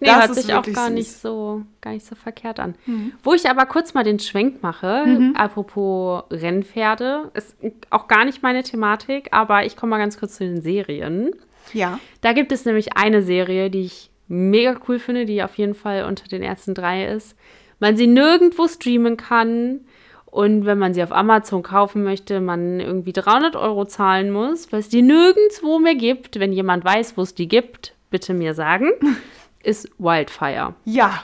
[0.00, 0.94] Nee, Das hört ist sich auch gar süß.
[0.94, 2.74] nicht so gar nicht so verkehrt an.
[3.22, 7.56] Wo ich aber kurz mal den Schwenk mache, apropos Rennpferde, ist
[7.90, 11.32] auch gar nicht meine Thematik, aber ich komme mal ganz kurz zu den Serien.
[11.74, 11.98] ja.
[12.22, 16.04] Da gibt es nämlich eine Serie, die ich mega cool finde, die auf jeden Fall
[16.04, 17.36] unter den ersten drei ist.
[17.78, 19.80] Man sie nirgendwo streamen kann
[20.26, 24.80] und wenn man sie auf Amazon kaufen möchte, man irgendwie 300 Euro zahlen muss, weil
[24.80, 26.38] es die nirgendwo mehr gibt.
[26.38, 28.90] Wenn jemand weiß, wo es die gibt, bitte mir sagen,
[29.62, 30.74] ist Wildfire.
[30.84, 31.22] Ja.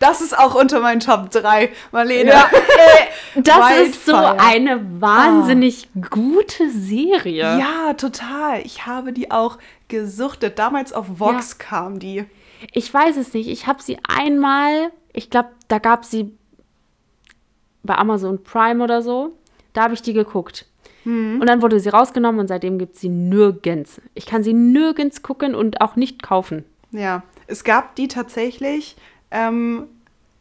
[0.00, 2.30] Das ist auch unter meinen Top 3, Marlene.
[2.32, 2.50] Ja,
[3.36, 4.40] Das ist so Wildfire.
[4.40, 7.58] eine wahnsinnig gute Serie.
[7.58, 8.60] Ja, total.
[8.64, 10.58] Ich habe die auch gesuchtet.
[10.58, 12.24] Damals auf Vox kam die.
[12.72, 13.48] Ich weiß es nicht.
[13.48, 16.32] Ich habe sie einmal, ich glaube, da gab sie
[17.82, 19.32] bei Amazon Prime oder so.
[19.74, 20.66] Da habe ich die geguckt.
[21.04, 21.38] Hm.
[21.40, 24.00] Und dann wurde sie rausgenommen und seitdem gibt es sie nirgends.
[24.14, 26.64] Ich kann sie nirgends gucken und auch nicht kaufen.
[26.92, 28.96] Ja, es gab die tatsächlich,
[29.30, 29.86] ähm,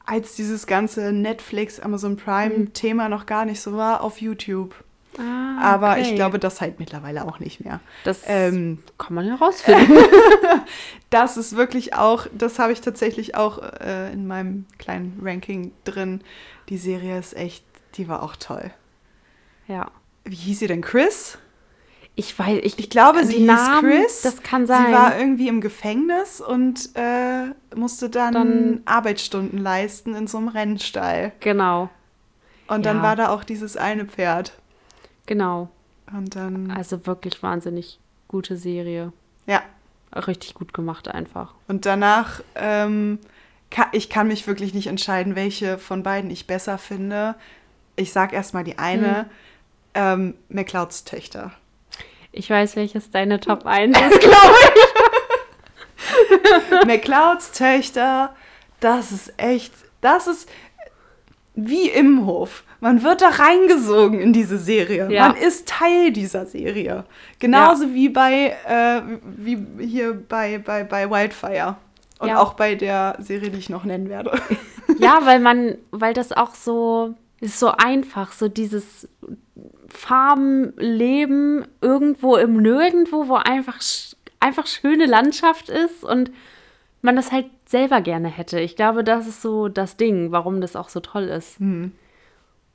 [0.06, 4.76] als dieses ganze Netflix, Amazon Prime-Thema noch gar nicht so war, auf YouTube.
[5.16, 6.02] Aber Ah, okay.
[6.02, 7.80] ich glaube, das halt mittlerweile auch nicht mehr.
[8.04, 9.94] Das Ähm, kann man herausfinden.
[11.12, 16.22] das ist wirklich auch, das habe ich tatsächlich auch äh, in meinem kleinen Ranking drin.
[16.70, 17.63] Die Serie ist echt,
[17.96, 18.72] die war auch toll.
[19.68, 19.92] ja.
[20.26, 20.80] Wie hieß sie denn?
[20.82, 21.38] Chris?
[22.15, 24.21] Ich weiß, ich, Ich glaube, die sie hieß Namen, Chris.
[24.21, 24.86] Das kann sein.
[24.88, 27.45] Sie war irgendwie im Gefängnis und äh,
[27.76, 31.32] musste dann, Dann- Arbeitsstunden leisten in so einem Rennstall.
[31.39, 31.89] genau,
[32.67, 33.04] Und dann Ja.
[33.04, 34.54] war da auch dieses eine Pferd.
[35.26, 35.69] genau.
[36.15, 39.12] Und dann, Also wirklich wahnsinnig gute Serie.
[39.47, 39.62] ja.
[40.15, 41.56] Richtig gut gemacht einfach.
[41.67, 43.17] Und danach, ähm,
[43.71, 47.34] ka ich kann mich wirklich nicht entscheiden, welche von beiden ich besser finde.
[47.95, 49.28] Ich sag erstmal die eine,
[49.95, 51.49] ähm, McClouds Töchter.
[52.34, 54.56] Ich weiß, welches deine Top 1 ist, glaube
[56.86, 58.36] McClouds Töchter,
[58.80, 60.50] das ist echt, das ist
[61.56, 62.63] wie im Hof.
[62.82, 65.10] Man wird da reingesogen in diese Serie.
[65.10, 65.28] Ja.
[65.30, 67.06] Man ist Teil dieser Serie.
[67.39, 71.78] Genauso wie bei, äh, wie hier bei, bei, bei Wildfire.
[72.19, 72.39] Und Ja.
[72.41, 74.38] auch bei der Serie, die ich noch nennen werde.
[74.98, 79.08] Ja, weil man, weil das auch so ist so einfach, so dieses
[79.93, 83.79] Farbenleben irgendwo im Nirgendwo, wo einfach,
[84.39, 86.32] einfach schöne Landschaft ist und
[87.01, 88.60] man das halt selber gerne hätte.
[88.60, 91.60] Ich glaube, das ist so das Ding, warum das auch so toll ist.
[91.60, 91.91] Hm.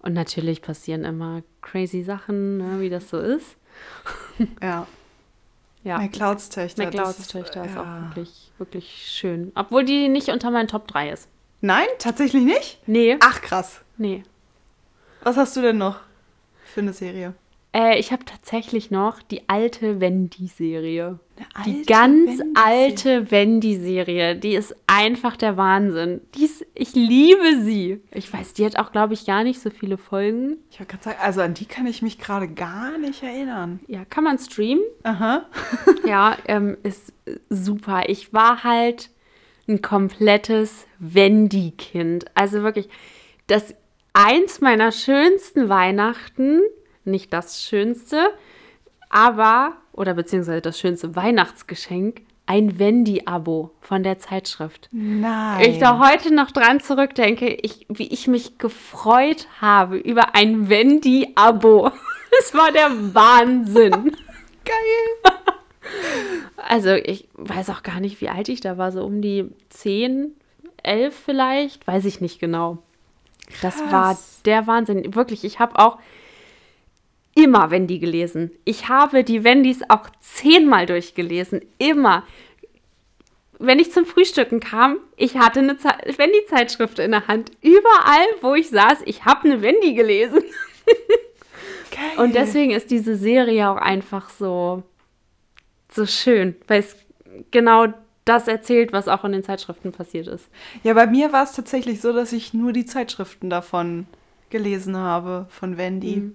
[0.00, 3.56] Und natürlich passieren immer crazy Sachen, ne, wie das so ist.
[4.62, 4.86] Ja.
[5.84, 6.84] Ja, McClouds Töchter.
[6.84, 7.82] McLeods ist, Töchter ist ja.
[7.82, 9.52] auch wirklich, wirklich schön.
[9.54, 11.28] Obwohl die nicht unter meinen Top 3 ist.
[11.60, 12.80] Nein, tatsächlich nicht?
[12.86, 13.80] Nee, Ach, krass.
[13.96, 14.24] nee.
[15.22, 16.00] Was hast du denn noch
[16.80, 17.34] eine Serie?
[17.74, 21.18] Äh, ich habe tatsächlich noch die alte Wendy-Serie.
[21.66, 22.52] Die ganz Wendy-Serie.
[22.64, 24.36] alte Wendy-Serie.
[24.36, 26.22] Die ist einfach der Wahnsinn.
[26.34, 28.00] Die ist, ich liebe sie.
[28.10, 30.56] Ich weiß, die hat auch, glaube ich, gar nicht so viele Folgen.
[30.70, 33.80] Ich wollte gerade sagen, also an die kann ich mich gerade gar nicht erinnern.
[33.86, 34.84] Ja, kann man streamen.
[35.02, 35.44] Aha.
[36.06, 37.12] Ja, ähm, ist
[37.50, 38.08] super.
[38.08, 39.10] Ich war halt
[39.68, 42.24] ein komplettes Wendy-Kind.
[42.34, 42.88] Also wirklich,
[43.46, 43.74] das
[44.12, 46.62] eins meiner schönsten Weihnachten,
[47.04, 48.30] nicht das schönste,
[49.10, 54.88] aber, oder beziehungsweise das schönste Weihnachtsgeschenk, ein Wendy-Abo von der Zeitschrift.
[54.90, 55.70] Nein.
[55.70, 61.90] Ich da heute noch dran zurückdenke, ich, wie ich mich gefreut habe über ein Wendy-Abo.
[62.40, 63.90] Es war der Wahnsinn.
[64.64, 65.34] Geil.
[66.56, 70.34] Also ich weiß auch gar nicht, wie alt ich da war, so um die 10,
[70.82, 72.78] 11 vielleicht, weiß ich nicht genau.
[73.62, 74.42] Das war Krass.
[74.44, 75.14] der Wahnsinn.
[75.14, 75.98] Wirklich, ich habe auch
[77.34, 78.50] immer Wendy gelesen.
[78.64, 81.62] Ich habe die Wendys auch zehnmal durchgelesen.
[81.78, 82.24] Immer.
[83.58, 87.50] Wenn ich zum Frühstücken kam, ich hatte eine Ze Wendy-Zeitschrift in der Hand.
[87.60, 90.42] Überall, wo ich saß, ich habe eine Wendy gelesen.
[91.90, 92.24] Geil.
[92.24, 94.84] Und deswegen ist diese Serie auch einfach so,
[95.90, 96.96] so schön, weil es
[97.50, 97.88] genau
[98.28, 100.48] das erzählt, was auch in den Zeitschriften passiert ist.
[100.82, 104.06] Ja, bei mir war es tatsächlich so, dass ich nur die Zeitschriften davon
[104.50, 106.16] gelesen habe, von Wendy.
[106.16, 106.34] Mhm.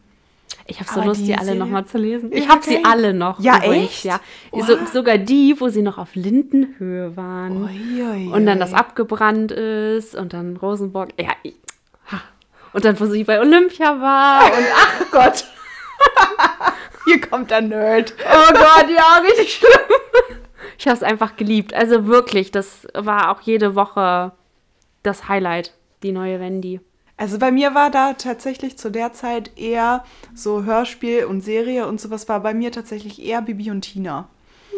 [0.65, 2.31] Ich habe so Aber Lust, die die alle nochmal zu lesen.
[2.31, 3.39] Ich habe sie alle noch.
[3.39, 4.05] Ja, übrigens, echt?
[4.05, 4.19] Ja.
[4.51, 7.63] So, sogar die, wo sie noch auf Lindenhöhe waren.
[7.63, 11.09] Ui, ui, Und dann das abgebrannt ist und dann Rosenborg.
[11.19, 11.55] Ja, ich,
[12.73, 14.45] und dann, wo sie bei Olympia war.
[14.57, 15.45] Und ach Gott.
[17.05, 18.13] Hier kommt der Nerd.
[18.19, 20.39] Oh Gott, ja, richtig schlimm.
[20.77, 21.73] Ich habe es einfach geliebt.
[21.73, 24.31] Also wirklich, das war auch jede Woche
[25.03, 26.79] das Highlight, die neue Wendy.
[27.17, 32.01] Also bei mir war da tatsächlich zu der Zeit eher so Hörspiel und Serie und
[32.01, 34.27] sowas war bei mir tatsächlich eher Bibi und Tina.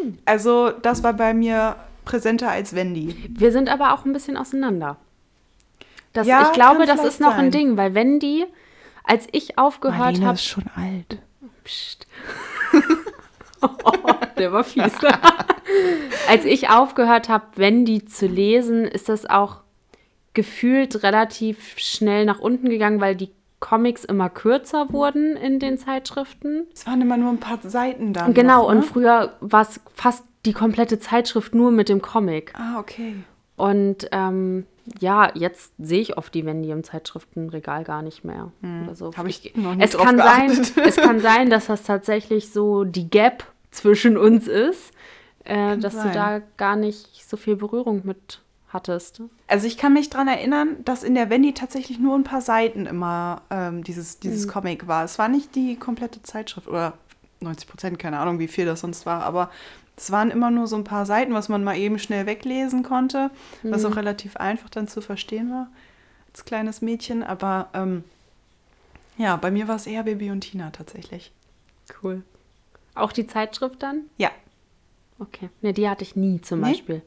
[0.00, 0.18] Hm.
[0.26, 3.16] Also das war bei mir präsenter als Wendy.
[3.30, 4.96] Wir sind aber auch ein bisschen auseinander.
[6.12, 7.46] Das, Ja, ich glaube, das ist noch sein.
[7.46, 8.46] ein Ding, weil Wendy,
[9.04, 10.34] als ich aufgehört habe.
[10.34, 11.18] ist schon alt.
[11.64, 12.06] Psst.
[14.38, 14.92] der war fies.
[16.28, 19.62] Als ich aufgehört habe, Wendy zu lesen, ist das auch
[20.34, 26.66] gefühlt relativ schnell nach unten gegangen, weil die Comics immer kürzer wurden in den Zeitschriften.
[26.74, 28.28] Es waren immer nur ein paar Seiten da.
[28.28, 28.82] Genau, noch, und ne?
[28.82, 32.52] früher war es fast die komplette Zeitschrift nur mit dem Comic.
[32.54, 33.16] Ah, okay.
[33.56, 34.66] Und ähm,
[35.00, 38.52] ja, jetzt sehe ich oft die Wendy im Zeitschriftenregal gar nicht mehr.
[38.84, 39.12] Oder so.
[39.16, 40.50] Hab ich noch nie es kann sein.
[40.84, 44.92] Es kann sein, dass das tatsächlich so die Gap zwischen uns ist,
[45.44, 46.08] äh, dass sein.
[46.08, 49.22] du da gar nicht so viel Berührung mit hattest.
[49.46, 52.86] Also ich kann mich daran erinnern, dass in der Wendy tatsächlich nur ein paar Seiten
[52.86, 55.04] immer ähm, dieses, dieses Comic war.
[55.04, 56.94] Es war nicht die komplette Zeitschrift oder
[57.40, 59.50] 90 Prozent, keine Ahnung, wie viel das sonst war, aber
[59.96, 63.30] es waren immer nur so ein paar Seiten, was man mal eben schnell weglesen konnte,
[63.62, 63.92] was Mhm.
[63.92, 65.68] auch relativ einfach dann zu verstehen war
[66.32, 67.22] als kleines Mädchen.
[67.22, 68.04] Aber ähm,
[69.16, 71.32] ja, bei mir war es eher Baby und Tina tatsächlich.
[72.02, 72.22] Cool.
[72.94, 74.02] Auch die Zeitschrift dann?
[74.18, 74.30] Ja,
[75.18, 75.48] Okay.
[75.62, 76.72] Ne, die hatte ich nie zum Nee?
[76.72, 77.00] Beispiel.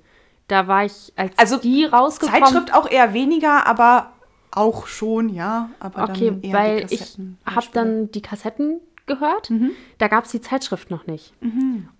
[0.48, 4.14] Da war ich, als Also, die rausgekommen Zeitschrift auch eher weniger, aber
[4.50, 5.70] auch schon, ja.
[5.80, 9.50] Aber Okay, dann eher weil die ich habe dann die Kassetten gehört.
[9.50, 9.72] Mhm.
[9.98, 11.34] Da gab es die Zeitschrift noch nicht.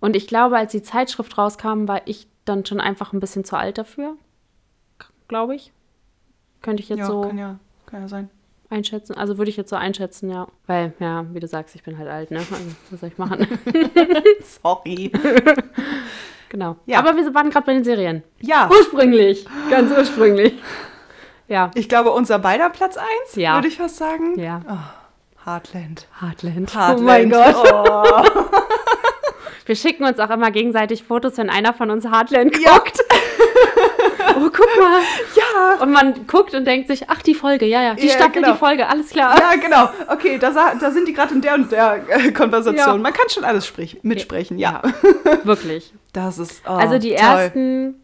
[0.00, 3.56] Und ich glaube, als die Zeitschrift rauskam, war ich dann schon einfach ein bisschen zu
[3.58, 4.14] alt dafür.
[5.28, 5.72] Glaube ich.
[6.62, 8.30] Könnte ich jetzt ja, so kann ja, kann ja sein.
[8.70, 9.14] einschätzen.
[9.16, 10.46] Also würde ich jetzt so einschätzen, ja.
[10.66, 12.38] Weil, ja, wie du sagst, ich bin halt alt, ne?
[12.38, 12.54] Also,
[12.90, 13.46] was soll ich machen?
[14.62, 15.12] Sorry.
[16.48, 16.76] genau.
[16.86, 16.98] Ja.
[16.98, 18.22] Aber wir waren gerade bei den Serien.
[18.40, 19.46] Ja, Ursprünglich.
[19.70, 20.54] Ganz ursprünglich.
[21.48, 21.70] Ja.
[21.74, 23.54] ich glaube, unser beider Platz 1, Ja.
[23.54, 24.38] würde ich fast sagen.
[24.38, 24.62] Ja.
[24.68, 24.99] Oh,
[25.44, 26.06] Heartland.
[26.20, 26.74] Heartland.
[26.74, 27.00] Heartland.
[27.00, 27.56] Oh mein Gott.
[27.72, 28.24] Oh.
[29.66, 32.98] Wir schicken uns auch immer gegenseitig Fotos, wenn einer von uns Heartland guckt.
[34.36, 35.00] oh, guck mal.
[35.36, 35.82] Ja.
[35.82, 38.52] Und man guckt und denkt sich, ach, die Folge, ja, ja, die Ja, Staffel, genau.
[38.52, 39.38] die Folge, alles klar.
[39.38, 39.88] Ja, genau.
[40.08, 42.96] Okay, da, da sind die gerade in der und der äh, Konversation.
[42.96, 42.96] Ja.
[42.96, 44.82] Man kann schon alles sprich mitsprechen, ja.
[45.44, 45.92] Wirklich.
[46.12, 46.62] Das ist.
[46.66, 47.18] Oh, also die toll.
[47.18, 47.94] ersten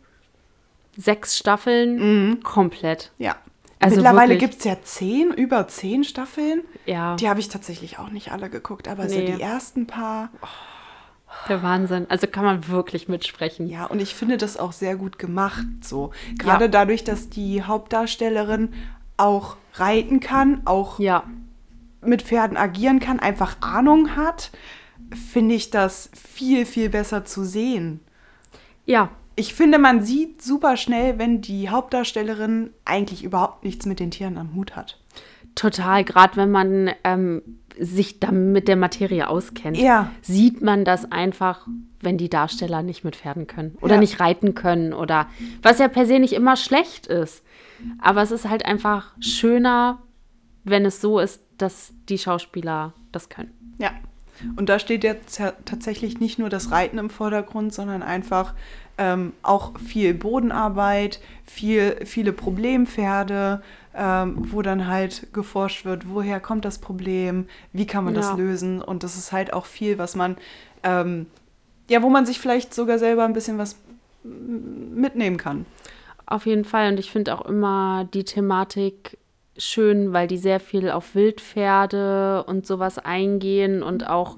[0.96, 3.10] sechs Staffeln komplett.
[3.18, 3.36] Ja.
[3.78, 6.62] Also Mittlerweile gibt es ja zehn, über zehn Staffeln.
[6.86, 9.32] Ja, Die habe ich tatsächlich auch nicht alle geguckt, aber so Nee.
[9.36, 10.30] die ersten paar.
[11.48, 12.06] der Wahnsinn.
[12.08, 13.68] Also kann man wirklich mitsprechen.
[13.68, 15.66] Ja, und ich finde das auch sehr gut gemacht.
[15.82, 16.12] So.
[16.38, 18.72] Gerade dadurch, dass die Hauptdarstellerin
[19.18, 21.24] auch reiten kann, auch Ja,
[22.00, 24.50] mit Pferden agieren kann, einfach Ahnung hat,
[25.30, 28.00] finde ich das viel, viel besser zu sehen.
[28.86, 34.10] ja, Ich finde, man sieht super schnell, wenn die Hauptdarstellerin eigentlich überhaupt nichts mit den
[34.10, 34.98] Tieren am Hut hat.
[35.54, 36.04] total.
[36.04, 37.40] Gerade wenn man ähm,
[37.80, 40.10] sich dann mit der Materie auskennt, Ja.
[40.20, 41.66] sieht man das einfach,
[42.02, 44.00] wenn die Darsteller nicht mit Pferden können oder Ja.
[44.00, 45.28] nicht reiten können oder
[45.62, 47.42] was ja per se nicht immer schlecht ist.
[48.00, 50.02] Aber es ist halt einfach schöner,
[50.64, 53.52] wenn es so ist, dass die Schauspieler das können.
[53.78, 53.92] Ja.
[54.56, 58.52] Und da steht jetzt ja tatsächlich nicht nur das Reiten im Vordergrund, sondern einfach
[58.98, 63.62] ähm, auch viel Bodenarbeit, viel, viele Problempferde,
[63.94, 68.20] ähm, wo dann halt geforscht wird, woher kommt das Problem, wie kann man Ja.
[68.20, 68.82] das lösen.
[68.82, 70.36] Und das ist halt auch viel, was man,
[70.82, 71.26] ähm,
[71.88, 73.76] ja, wo man sich vielleicht sogar selber ein bisschen was
[74.24, 75.66] mitnehmen kann.
[76.26, 76.90] Auf jeden Fall.
[76.90, 79.18] Und ich finde auch immer die Thematik
[79.56, 84.36] schön, weil die sehr viel auf Wildpferde und sowas eingehen und auch,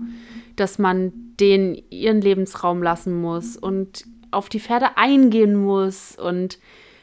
[0.57, 6.59] dass man denen ihren Lebensraum lassen muss und auf die Pferde eingehen muss und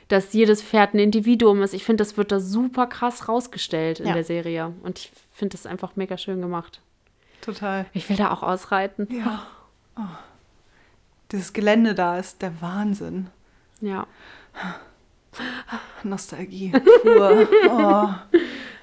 [0.07, 1.73] dass jedes Pferd ein Individuum ist.
[1.73, 4.13] Ich finde, das wird da super krass rausgestellt in Ja.
[4.13, 4.73] der Serie.
[4.83, 6.81] Und ich finde das einfach mega schön gemacht.
[7.41, 7.85] Total.
[7.93, 9.07] Ich will da auch ausreiten.
[9.11, 9.45] Ja.
[9.97, 10.01] Oh.
[11.31, 13.27] Dieses Gelände da ist der Wahnsinn.
[13.81, 14.05] Ja.
[16.03, 16.71] Nostalgie.
[17.01, 17.47] Pur.
[17.69, 18.09] Oh.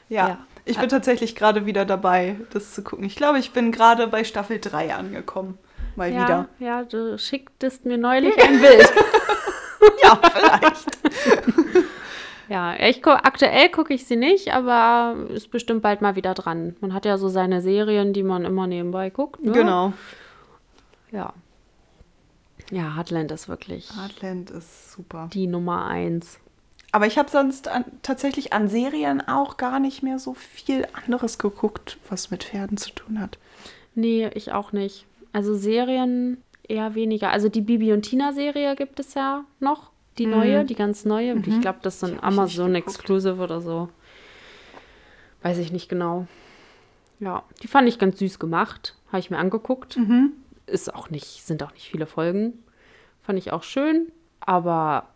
[0.08, 0.28] Ja.
[0.28, 0.38] Ja.
[0.64, 3.04] Ich bin tatsächlich gerade wieder dabei, das zu gucken.
[3.04, 5.58] Ich glaube, ich bin gerade bei Staffel 3 angekommen.
[5.96, 6.48] Mal ja, wieder.
[6.58, 8.92] Ja, du schicktest mir neulich ein Bild.
[10.02, 10.98] Ja, vielleicht.
[12.48, 16.76] ja, ich aktuell gucke ich sie nicht, aber ist bestimmt bald mal wieder dran.
[16.80, 19.42] Man hat ja so seine Serien, die man immer nebenbei guckt.
[19.42, 19.52] Ne?
[19.52, 19.92] Genau.
[21.10, 21.32] Ja.
[22.70, 25.28] Ja, Heartland ist wirklich Heartland ist super.
[25.32, 26.38] die Nummer eins.
[26.90, 31.38] Aber ich habe sonst an, tatsächlich an Serien auch gar nicht mehr so viel anderes
[31.38, 33.38] geguckt, was mit Pferden zu tun hat.
[33.94, 35.06] Nee, ich auch nicht.
[35.32, 37.30] Also Serien eher weniger.
[37.30, 39.90] Also die Bibi und Tina Serie gibt es ja noch.
[40.18, 41.34] Die neue, die ganz neue.
[41.46, 42.88] Ich glaube, das ist ein hab ich nicht Amazon geguckt.
[42.88, 43.88] Exclusive oder so.
[45.42, 46.26] Weiß ich nicht genau.
[47.18, 48.94] Ja, die fand ich ganz süß gemacht.
[49.08, 49.96] Habe ich mir angeguckt.
[49.96, 50.32] Mhm.
[50.66, 52.62] Ist auch nicht, sind auch nicht viele Folgen.
[53.22, 54.12] Fand ich auch schön.
[54.40, 55.08] Aber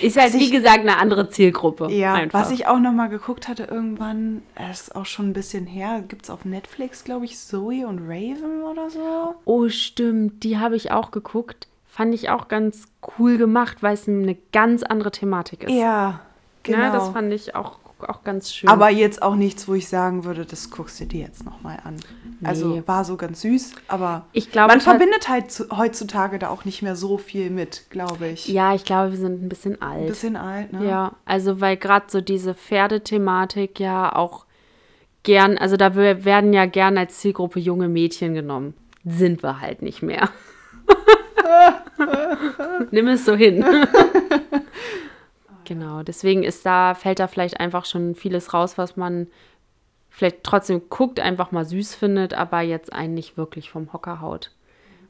[0.00, 1.90] ist halt, Was wie ich- gesagt, eine andere Zielgruppe.
[1.90, 2.40] Ja, einfach.
[2.40, 6.24] was ich auch noch mal geguckt hatte irgendwann, ist auch schon ein bisschen her, gibt
[6.24, 9.34] es auf Netflix, glaube ich, Zoe und Raven oder so.
[9.44, 10.44] Oh, stimmt.
[10.44, 11.66] Die habe ich auch geguckt.
[11.86, 12.86] Fand ich auch ganz
[13.18, 15.72] cool gemacht, weil es eine ganz andere Thematik ist.
[15.72, 16.20] Ja,
[16.62, 16.78] genau.
[16.78, 18.68] Ja, das fand ich auch, auch ganz schön.
[18.68, 21.78] aber jetzt auch nichts, wo ich sagen würde, das guckst du dir jetzt noch mal
[21.84, 21.96] an.
[22.44, 22.82] Also Nee.
[22.86, 26.82] war so ganz süß, aber Ich glaube, man verbindet halt zu, heutzutage da auch nicht
[26.82, 28.48] mehr so viel mit, glaube ich.
[28.48, 30.02] ja, ich glaube, wir sind ein bisschen alt.
[30.02, 30.84] Ein bisschen alt, ne?
[30.86, 34.44] Ja, also weil gerade so diese Pferdethematik ja auch
[35.22, 38.74] gern, also da werden ja gern als Zielgruppe junge Mädchen genommen.
[39.04, 40.28] Sind wir halt nicht mehr.
[42.90, 43.64] Nimm es so hin.
[45.64, 49.26] genau, deswegen ist da, fällt da vielleicht einfach schon vieles raus, was man
[50.10, 54.50] vielleicht trotzdem guckt, einfach mal süß findet, aber jetzt einen nicht wirklich vom Hocker haut.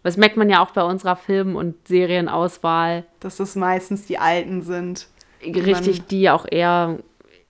[0.02, 3.04] Das merkt man ja auch bei unserer Film- und Serienauswahl.
[3.20, 5.08] Dass das meistens die Alten sind.
[5.44, 6.98] richtig, man- die auch eher,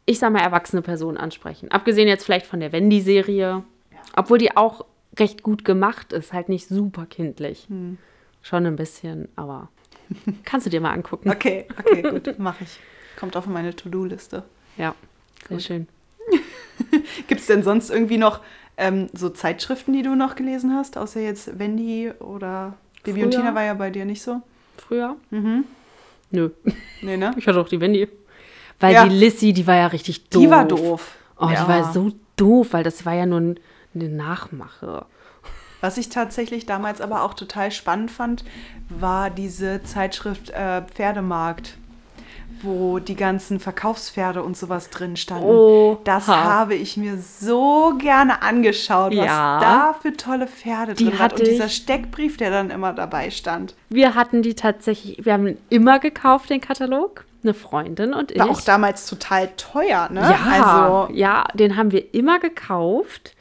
[0.06, 1.70] ich sag mal, erwachsene Personen ansprechen.
[1.70, 3.62] Abgesehen jetzt vielleicht von der Wendy-Serie,
[4.16, 4.84] obwohl die auch
[5.18, 7.66] recht gut gemacht ist, halt nicht super kindlich.
[7.68, 7.98] Hm.
[8.40, 9.68] Schon ein bisschen, aber
[10.44, 11.30] kannst du dir mal angucken.
[11.30, 12.78] Okay, okay, gut, mache ich.
[13.18, 14.42] Kommt auf meine To-Do-Liste.
[14.76, 14.94] Ja,
[15.48, 15.62] sehr Gut.
[15.66, 15.88] schön.
[17.28, 18.40] Gibt es denn sonst irgendwie noch
[18.76, 23.42] ähm, so Zeitschriften, die du noch gelesen hast, außer jetzt Wendy oder Bibi und Früher.
[23.42, 24.40] Tina war ja bei dir nicht so?
[24.78, 25.16] Früher?
[25.30, 25.64] Mhm.
[26.30, 26.50] Nö,
[27.02, 27.32] Nee, ne?
[27.36, 28.08] ich hatte auch die Wendy.
[28.80, 29.06] Weil Ja.
[29.06, 30.42] die Lissy, die war ja richtig doof.
[30.42, 31.14] Die war doof.
[31.38, 31.62] Oh, Ja.
[31.62, 33.60] die war so doof, weil das war ja nur ein-
[33.94, 35.04] eine Nachmache.
[35.82, 38.44] Was ich tatsächlich damals aber auch total spannend fand,
[38.88, 41.76] war diese Zeitschrift äh, Pferdemarkt,
[42.62, 45.44] wo die ganzen Verkaufspferde und sowas drin standen.
[45.48, 45.98] Oha.
[46.04, 49.58] Das habe ich mir so gerne angeschaut, was Ja.
[49.60, 51.32] da für tolle Pferde Die drin waren.
[51.32, 53.74] Und dieser Steckbrief, der dann immer dabei stand.
[53.88, 57.24] Wir hatten die tatsächlich, wir haben immer gekauft, den Katalog.
[57.42, 58.38] Eine Freundin und ich.
[58.38, 60.20] War auch damals total teuer, ne?
[60.20, 63.34] Ja, Also, ja, den haben wir immer gekauft.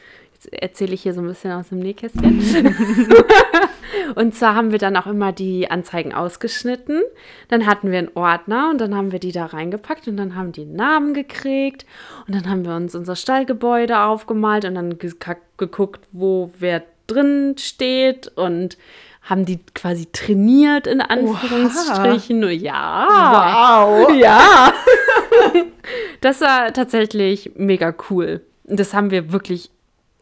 [0.43, 2.43] Jetzt erzähle ich hier so ein bisschen aus dem Nähkästchen.
[4.15, 7.01] und zwar haben wir dann auch immer die Anzeigen ausgeschnitten.
[7.49, 10.51] Dann hatten wir einen Ordner und dann haben wir die da reingepackt und dann haben
[10.51, 11.85] die einen Namen gekriegt.
[12.27, 15.13] Und dann haben wir uns unser Stallgebäude aufgemalt und dann ge
[15.57, 18.77] geguckt, wo wer drin steht und
[19.21, 22.49] haben die quasi trainiert in Anführungsstrichen.
[22.59, 23.07] Ja.
[23.07, 24.11] wow.
[24.15, 24.73] Ja.
[26.21, 28.41] das war tatsächlich mega cool.
[28.63, 29.69] Das haben wir wirklich,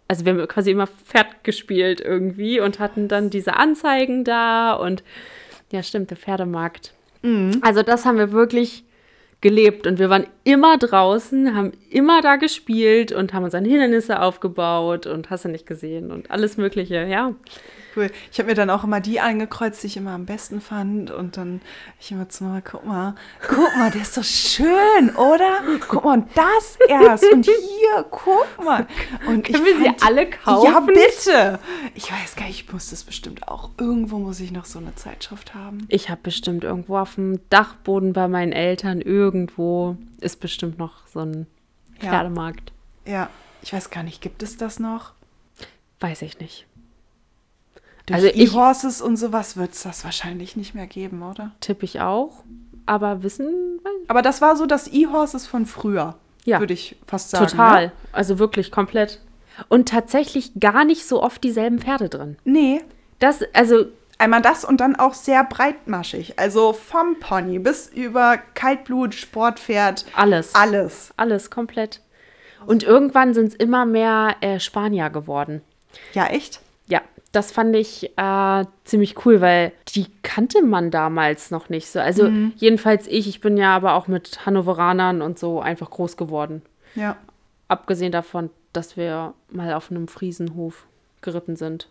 [0.09, 5.03] also wir haben quasi immer Pferd gespielt irgendwie und hatten dann diese Anzeigen da und
[5.71, 6.93] ja, stimmt, der Pferdemarkt.
[7.61, 8.83] Also das haben wir wirklich
[9.41, 14.21] gelebt und wir waren immer draußen, haben immer da gespielt und haben uns an Hindernisse
[14.21, 17.33] aufgebaut und hast du nicht gesehen und alles Mögliche, ja.
[17.95, 18.11] Cool.
[18.31, 21.11] Ich habe mir dann auch immer die angekreuzt, die ich immer am besten fand.
[21.11, 21.61] Und dann
[21.99, 23.15] ich immer zu Mama, guck mal,
[23.47, 25.61] guck mal, der ist doch schön, oder?
[25.87, 27.25] Guck mal, und das erst.
[27.31, 28.85] Und hier, guck mal.
[29.27, 30.65] Und Können wir sie fand- alle kaufen?
[30.71, 31.59] Ja, bitte.
[31.95, 33.71] Ich weiß gar nicht, ich muss das bestimmt auch.
[33.79, 35.85] Irgendwo muss ich noch so eine Zeitschrift haben.
[35.89, 41.21] Ich habe bestimmt irgendwo auf dem Dachboden bei meinen Eltern irgendwo ist bestimmt noch so
[41.21, 41.47] ein
[42.01, 42.09] Ja.
[42.09, 42.71] Pferdemarkt.
[43.05, 43.29] Ja,
[43.61, 45.13] ich weiß gar nicht, gibt es das noch?
[45.99, 46.65] Weiß ich nicht.
[48.09, 51.51] Durch Also E-Horses und sowas wird es das wahrscheinlich nicht mehr geben, oder?
[51.61, 52.43] Tippe ich auch.
[52.85, 56.59] Aber wissen, Aber das war so das E-Horses von früher, Ja.
[56.59, 57.47] würde ich fast sagen.
[57.47, 57.85] total.
[57.87, 57.91] Ne?
[58.11, 59.19] Also wirklich komplett.
[59.67, 62.37] Und tatsächlich gar nicht so oft dieselben Pferde drin.
[62.43, 62.81] Nee,
[63.19, 63.85] Das, also,
[64.21, 66.37] Einmal das und dann auch sehr breitmaschig.
[66.37, 70.53] Also vom Pony bis über Kaltblut, Sportpferd, alles.
[70.55, 71.13] alles.
[71.15, 72.01] Alles komplett.
[72.65, 75.61] Und irgendwann sind es immer mehr äh, Spanier geworden.
[76.13, 76.59] Ja, echt?
[77.31, 81.99] Das fand ich äh, ziemlich cool, weil die kannte man damals noch nicht so.
[81.99, 86.63] Also jedenfalls ich, ich bin ja aber auch mit Hannoveranern und so einfach groß geworden.
[86.95, 87.17] Ja.
[87.67, 90.87] Abgesehen davon, dass wir mal auf einem Friesenhof
[91.21, 91.87] geritten sind.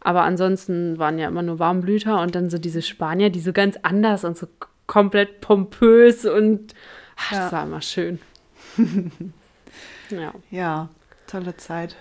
[0.00, 3.76] Aber ansonsten waren ja immer nur Warmblüter und dann so diese Spanier, die so ganz
[3.82, 4.46] anders und so
[4.86, 6.74] komplett pompös und
[7.16, 7.38] ach, Ja.
[7.40, 8.20] das war immer schön.
[10.10, 10.88] ja, Ja,
[11.26, 11.96] tolle Zeit.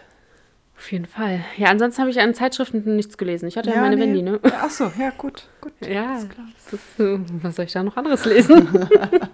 [0.77, 1.39] Auf jeden Fall.
[1.57, 3.47] Ja, ansonsten habe ich an Zeitschriften nichts gelesen.
[3.47, 4.03] Ich hatte ja, Ja, meine nee.
[4.03, 4.39] Wendy, ne?
[4.43, 5.73] Ach so, ja, gut, gut.
[5.81, 6.45] Ja, alles klar.
[6.69, 8.87] das ist, was soll ich da noch anderes lesen?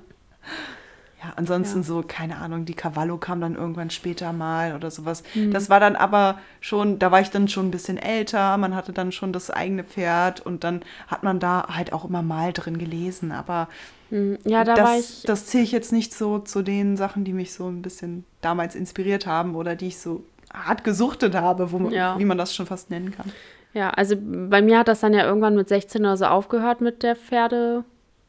[1.23, 1.83] Ja, ansonsten Ja.
[1.83, 5.21] so, keine Ahnung, die Cavallo kam dann irgendwann später mal oder sowas.
[5.35, 5.51] Mhm.
[5.51, 8.91] Das war dann aber schon, da war ich dann schon ein bisschen älter, man hatte
[8.91, 12.79] dann schon das eigene Pferd und dann hat man da halt auch immer mal drin
[12.79, 13.31] gelesen.
[13.31, 13.67] Aber
[14.09, 15.23] Hm, ja, da das, ich.
[15.27, 18.73] das zähle ich jetzt nicht so zu den Sachen, die mich so ein bisschen damals
[18.73, 20.23] inspiriert haben oder die ich so
[20.53, 22.17] hart gesuchtet habe, wo man, Ja.
[22.19, 23.31] wie man das schon fast nennen kann.
[23.73, 27.03] Ja, also bei mir hat das dann ja irgendwann mit 16 oder so aufgehört mit
[27.03, 27.83] der Pferde,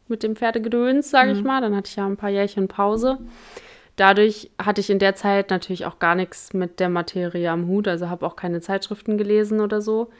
[0.09, 1.61] mit dem Pferdegedöns, sage ich mal.
[1.61, 3.19] Dann hatte ich ja ein paar Jährchen Pause.
[3.97, 7.89] Dadurch hatte ich in der Zeit natürlich auch gar nichts mit der Materie am Hut,
[7.89, 10.11] also habe auch keine Zeitschriften gelesen oder so.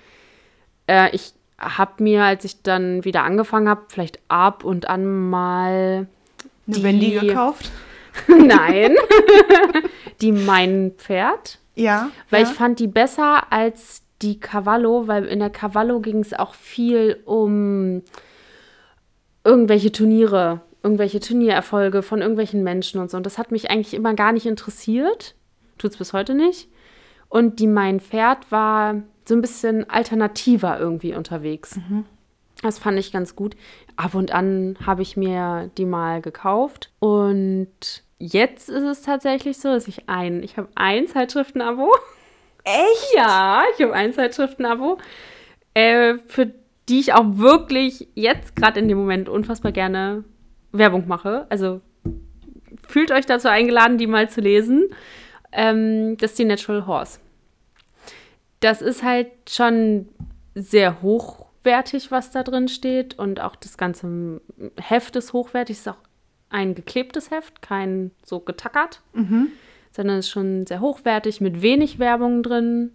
[0.89, 6.07] Äh, ich habe mir, als ich dann wieder angefangen habe, vielleicht ab und an mal
[6.67, 7.71] Eine Die- Wendy gekauft?
[8.29, 8.95] Nein.
[10.21, 11.59] die Mein Pferd.
[11.75, 12.11] Ja.
[12.31, 12.51] Weil ja.
[12.51, 17.21] ich fand die besser als die Cavallo, weil in der Cavallo ging es auch viel
[17.25, 18.03] um
[19.45, 23.17] irgendwelche Turniere, irgendwelche Turniererfolge von irgendwelchen Menschen und so.
[23.17, 25.35] Und das hat mich eigentlich immer gar nicht interessiert.
[25.79, 26.69] Tut's bis heute nicht.
[27.29, 31.79] Und die Mein Pferd war so ein bisschen alternativer irgendwie unterwegs.
[32.63, 33.57] Das fand ich ganz gut.
[33.97, 36.93] Ab und an habe ich mir die mal gekauft.
[37.01, 37.69] Und
[38.23, 41.93] jetzt ist es tatsächlich so, dass ich ein, ich habe ein Zeitschriftenabo.
[42.65, 43.15] Echt?
[43.17, 44.99] Ja, ich habe ein Zeitschriftenabo,
[45.75, 46.53] äh, für
[46.89, 50.25] die ich auch wirklich jetzt gerade in dem Moment unfassbar gerne
[50.71, 51.47] Werbung mache.
[51.49, 51.81] Also
[52.87, 54.91] fühlt euch dazu eingeladen, die mal zu lesen.
[55.51, 57.19] Ähm, das ist die Natural Horse.
[58.61, 60.09] Das ist halt schon
[60.55, 63.19] sehr hochwertig, was da drin steht.
[63.19, 64.41] Und auch das ganze
[64.81, 65.79] Heft ist hochwertig.
[65.79, 65.99] Ist auch
[66.53, 69.01] ein geklebtes Heft, kein so getackert
[69.93, 72.91] sondern es ist schon sehr hochwertig mit wenig Werbung drin.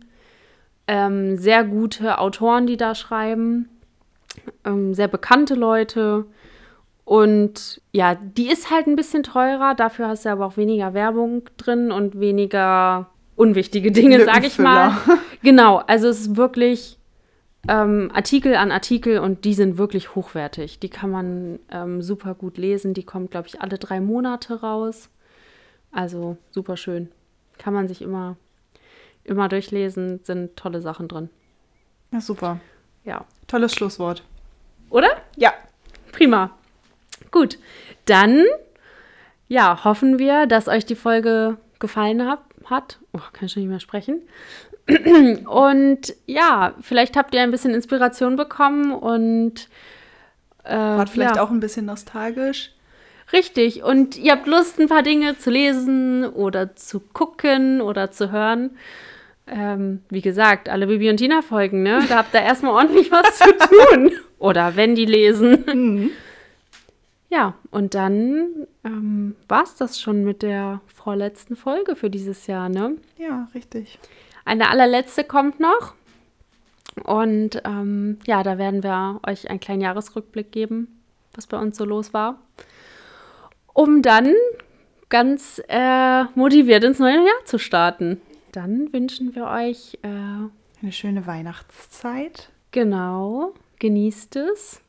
[0.88, 3.70] Ähm, sehr gute Autoren, die da schreiben.
[4.66, 6.26] Ähm, sehr bekannte Leute.
[7.05, 9.76] Und ja, die ist halt ein bisschen teurer.
[9.76, 14.97] Dafür hast du aber auch weniger Werbung drin und weniger unwichtige Dinge, sag ich mal.
[15.43, 16.97] Genau, also es ist wirklich
[17.68, 20.80] ähm, Artikel an Artikel und die sind wirklich hochwertig.
[20.80, 22.93] Die kann man ähm, super gut lesen.
[22.93, 25.10] Die kommt, glaube ich, alle drei Monate raus.
[25.91, 27.12] Also super schön.
[27.58, 28.38] Kann man sich immer,
[29.24, 30.22] immer durchlesen.
[30.24, 31.30] Sind tolle Sachen drin.
[32.12, 32.60] Ja, super.
[33.03, 33.26] Ja.
[33.47, 34.24] Tolles Schlusswort.
[34.89, 35.10] Oder?
[35.36, 35.53] Ja.
[36.12, 36.51] Prima.
[37.32, 37.58] Gut.
[38.05, 38.43] Dann,
[39.47, 42.99] ja, hoffen wir, dass euch die Folge gefallen hab, hat.
[43.14, 44.22] Oh, kann ich schon nicht mehr sprechen.
[45.48, 49.68] Und ja, vielleicht habt ihr ein bisschen Inspiration bekommen und
[50.64, 51.44] äh, War vielleicht ja.
[51.44, 52.72] auch ein bisschen nostalgisch.
[53.34, 53.84] Richtig.
[53.84, 58.78] Und ihr habt Lust, ein paar Dinge zu lesen oder zu gucken oder zu hören.
[59.48, 62.04] Ähm, wie gesagt, alle Bibi und Tina Folgen, ne?
[62.08, 64.12] Da habt ihr erstmal ordentlich was zu tun.
[64.40, 65.64] Oder wenn die lesen.
[65.66, 66.12] Mhm.
[67.30, 72.70] Ja, und dann ähm, war es das schon mit der vorletzten Folge für dieses Jahr,
[72.70, 72.96] ne?
[73.18, 74.00] Ja, richtig.
[74.48, 75.93] Eine allerletzte kommt noch.
[77.04, 81.02] Und ähm, ja, da werden wir euch einen kleinen Jahresrückblick geben,
[81.36, 82.39] was bei uns so los war.
[83.74, 84.34] Um dann
[85.10, 88.22] ganz äh, motiviert ins neue Jahr zu starten.
[88.54, 92.50] Dann wünschen wir euch äh, Eine schöne Weihnachtszeit.
[92.72, 94.80] genau, genießt es.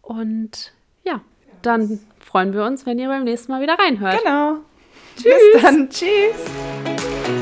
[0.00, 0.72] Und
[1.04, 1.20] ja,
[1.62, 4.22] dann freuen wir uns, wenn ihr beim nächsten Mal wieder reinhört.
[4.22, 4.58] Genau.
[5.16, 5.90] Bis dann.
[5.90, 7.39] Tschüss.